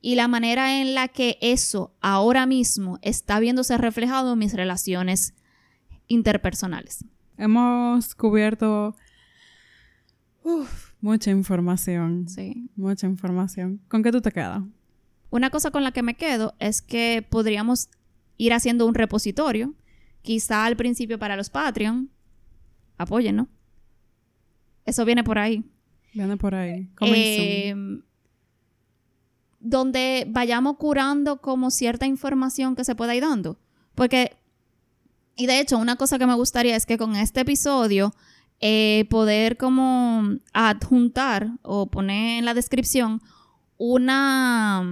Y 0.00 0.14
la 0.14 0.28
manera 0.28 0.80
en 0.80 0.94
la 0.94 1.08
que 1.08 1.38
eso 1.40 1.92
ahora 2.00 2.46
mismo 2.46 2.98
está 3.02 3.40
viéndose 3.40 3.76
reflejado 3.78 4.34
en 4.34 4.38
mis 4.38 4.52
relaciones 4.52 5.34
interpersonales. 6.08 7.04
Hemos 7.36 8.14
cubierto 8.14 8.94
Mucha 11.00 11.30
información. 11.30 12.28
Sí. 12.28 12.68
Mucha 12.76 13.06
información. 13.06 13.80
¿Con 13.88 14.02
qué 14.02 14.12
tú 14.12 14.20
te 14.20 14.30
quedas? 14.30 14.62
Una 15.30 15.50
cosa 15.50 15.70
con 15.70 15.82
la 15.82 15.92
que 15.92 16.02
me 16.02 16.14
quedo 16.14 16.54
es 16.58 16.82
que 16.82 17.26
podríamos 17.28 17.88
ir 18.36 18.52
haciendo 18.52 18.86
un 18.86 18.94
repositorio, 18.94 19.74
quizá 20.22 20.64
al 20.64 20.76
principio 20.76 21.18
para 21.18 21.36
los 21.36 21.50
Patreon. 21.50 22.10
Apoyen, 22.98 23.36
¿no? 23.36 23.48
Eso 24.84 25.04
viene 25.04 25.24
por 25.24 25.38
ahí. 25.38 25.64
Viene 26.12 26.36
por 26.36 26.54
ahí. 26.54 26.88
Em, 27.00 28.02
donde 29.60 30.26
vayamos 30.28 30.76
curando 30.76 31.40
como 31.40 31.70
cierta 31.70 32.06
información 32.06 32.76
que 32.76 32.84
se 32.84 32.94
pueda 32.94 33.14
ir 33.14 33.22
dando. 33.22 33.58
Porque, 33.94 34.36
y 35.36 35.46
de 35.46 35.60
hecho, 35.60 35.78
una 35.78 35.96
cosa 35.96 36.18
que 36.18 36.26
me 36.26 36.34
gustaría 36.34 36.76
es 36.76 36.86
que 36.86 36.98
con 36.98 37.16
este 37.16 37.40
episodio 37.40 38.14
eh, 38.60 39.06
poder 39.10 39.56
como 39.56 40.22
adjuntar 40.52 41.50
o 41.62 41.86
poner 41.90 42.38
en 42.38 42.44
la 42.44 42.54
descripción 42.54 43.20
una, 43.76 44.82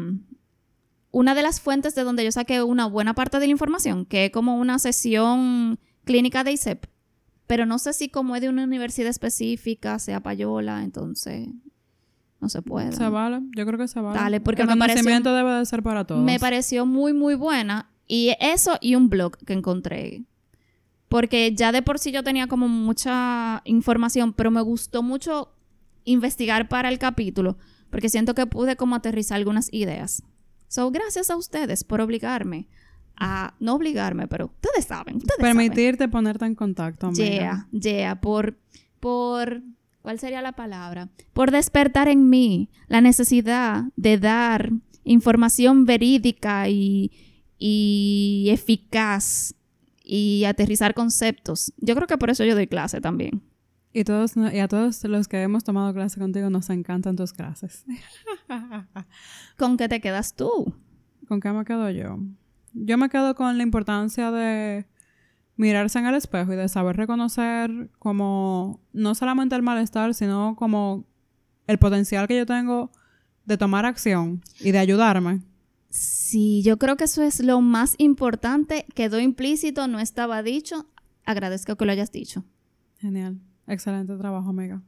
una 1.10 1.34
de 1.34 1.42
las 1.42 1.60
fuentes 1.60 1.94
de 1.94 2.02
donde 2.04 2.24
yo 2.24 2.32
saqué 2.32 2.62
una 2.62 2.86
buena 2.86 3.14
parte 3.14 3.38
de 3.38 3.46
la 3.46 3.52
información, 3.52 4.04
que 4.06 4.26
es 4.26 4.30
como 4.32 4.56
una 4.56 4.78
sesión 4.78 5.78
clínica 6.04 6.44
de 6.44 6.52
ISEP. 6.52 6.86
Pero 7.46 7.66
no 7.66 7.78
sé 7.78 7.92
si 7.92 8.08
como 8.08 8.34
es 8.34 8.42
de 8.42 8.48
una 8.48 8.64
universidad 8.64 9.10
específica, 9.10 9.98
sea 9.98 10.20
payola, 10.20 10.82
entonces 10.84 11.48
no 12.40 12.48
se 12.48 12.62
puede. 12.62 12.92
Se 12.92 13.08
vale, 13.08 13.40
yo 13.56 13.66
creo 13.66 13.78
que 13.78 13.88
se 13.88 14.00
vale. 14.00 14.18
Dale, 14.18 14.40
porque 14.40 14.62
el 14.62 14.68
me 14.68 14.76
pareció- 14.76 14.96
conocimiento 15.02 15.34
debe 15.34 15.52
de 15.58 15.66
ser 15.66 15.82
para 15.82 16.04
todos. 16.06 16.22
Me 16.24 16.40
pareció 16.40 16.86
muy, 16.86 17.12
muy 17.12 17.34
buena. 17.34 17.88
Y 18.08 18.34
eso 18.40 18.76
y 18.80 18.94
un 18.94 19.08
blog 19.08 19.36
que 19.46 19.52
encontré. 19.52 20.24
Porque 21.12 21.54
ya 21.54 21.72
de 21.72 21.82
por 21.82 21.98
sí 21.98 22.10
yo 22.10 22.24
tenía 22.24 22.46
como 22.46 22.68
mucha 22.68 23.60
información, 23.66 24.32
pero 24.32 24.50
me 24.50 24.62
gustó 24.62 25.02
mucho 25.02 25.52
investigar 26.04 26.70
para 26.70 26.88
el 26.88 26.98
capítulo, 26.98 27.58
porque 27.90 28.08
siento 28.08 28.34
que 28.34 28.46
pude 28.46 28.76
como 28.76 28.94
aterrizar 28.94 29.36
algunas 29.36 29.68
ideas. 29.74 30.22
So, 30.68 30.90
gracias 30.90 31.28
a 31.28 31.36
ustedes 31.36 31.84
por 31.84 32.00
obligarme 32.00 32.66
a, 33.14 33.52
no 33.60 33.74
obligarme, 33.74 34.26
pero 34.26 34.46
ustedes 34.46 34.86
saben, 34.86 35.16
ustedes 35.16 35.36
saben. 35.38 35.54
Permitirte 35.54 36.08
ponerte 36.08 36.46
en 36.46 36.54
contacto, 36.54 37.08
amiga. 37.08 37.68
Yeah, 37.70 37.92
yeah, 37.92 38.20
por, 38.22 38.56
por, 38.98 39.60
¿cuál 40.00 40.18
sería 40.18 40.40
la 40.40 40.52
palabra? 40.52 41.10
Por 41.34 41.50
despertar 41.50 42.08
en 42.08 42.30
mí 42.30 42.70
la 42.88 43.02
necesidad 43.02 43.84
de 43.96 44.16
dar 44.16 44.72
información 45.04 45.84
verídica 45.84 46.70
y, 46.70 47.12
y 47.58 48.48
eficaz 48.48 49.56
y 50.14 50.44
aterrizar 50.44 50.92
conceptos. 50.92 51.72
Yo 51.78 51.94
creo 51.94 52.06
que 52.06 52.18
por 52.18 52.28
eso 52.28 52.44
yo 52.44 52.54
doy 52.54 52.66
clase 52.66 53.00
también. 53.00 53.40
Y, 53.94 54.04
todos, 54.04 54.36
y 54.36 54.58
a 54.58 54.68
todos 54.68 55.02
los 55.04 55.26
que 55.26 55.40
hemos 55.40 55.64
tomado 55.64 55.94
clase 55.94 56.20
contigo 56.20 56.50
nos 56.50 56.68
encantan 56.68 57.16
tus 57.16 57.32
clases. 57.32 57.86
¿Con 59.56 59.78
qué 59.78 59.88
te 59.88 60.02
quedas 60.02 60.36
tú? 60.36 60.74
¿Con 61.28 61.40
qué 61.40 61.50
me 61.50 61.64
quedo 61.64 61.88
yo? 61.88 62.18
Yo 62.74 62.98
me 62.98 63.08
quedo 63.08 63.34
con 63.34 63.56
la 63.56 63.62
importancia 63.62 64.30
de 64.30 64.86
mirarse 65.56 65.98
en 65.98 66.04
el 66.04 66.14
espejo 66.14 66.52
y 66.52 66.56
de 66.56 66.68
saber 66.68 66.98
reconocer 66.98 67.88
como 67.98 68.82
no 68.92 69.14
solamente 69.14 69.56
el 69.56 69.62
malestar, 69.62 70.12
sino 70.12 70.56
como 70.56 71.06
el 71.66 71.78
potencial 71.78 72.28
que 72.28 72.36
yo 72.36 72.44
tengo 72.44 72.92
de 73.46 73.56
tomar 73.56 73.86
acción 73.86 74.42
y 74.60 74.72
de 74.72 74.78
ayudarme. 74.78 75.40
Sí, 75.92 76.62
yo 76.62 76.78
creo 76.78 76.96
que 76.96 77.04
eso 77.04 77.22
es 77.22 77.40
lo 77.40 77.60
más 77.60 77.94
importante. 77.98 78.86
Quedó 78.94 79.20
implícito, 79.20 79.86
no 79.88 80.00
estaba 80.00 80.42
dicho. 80.42 80.86
Agradezco 81.26 81.76
que 81.76 81.84
lo 81.84 81.92
hayas 81.92 82.10
dicho. 82.10 82.44
Genial. 82.98 83.38
Excelente 83.66 84.16
trabajo, 84.16 84.54
Mega. 84.54 84.80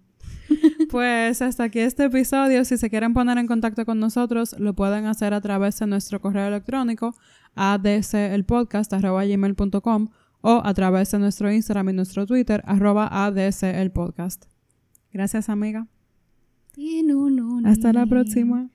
Pues 0.90 1.42
hasta 1.42 1.64
aquí 1.64 1.80
este 1.80 2.04
episodio. 2.04 2.64
Si 2.64 2.78
se 2.78 2.88
quieren 2.88 3.12
poner 3.12 3.36
en 3.36 3.46
contacto 3.46 3.84
con 3.84 4.00
nosotros, 4.00 4.56
lo 4.58 4.72
pueden 4.74 5.04
hacer 5.04 5.34
a 5.34 5.42
través 5.42 5.78
de 5.78 5.86
nuestro 5.86 6.22
correo 6.22 6.46
electrónico 6.46 7.14
adcelpodcast.com 7.54 10.08
o 10.40 10.62
a 10.64 10.72
través 10.72 11.10
de 11.10 11.18
nuestro 11.18 11.52
Instagram 11.52 11.90
y 11.90 11.92
nuestro 11.92 12.24
Twitter 12.26 12.64
adcelpodcast. 12.66 14.46
Gracias, 15.12 15.50
amiga. 15.50 15.86
Hasta 17.66 17.92
la 17.92 18.04
próxima. 18.06 18.68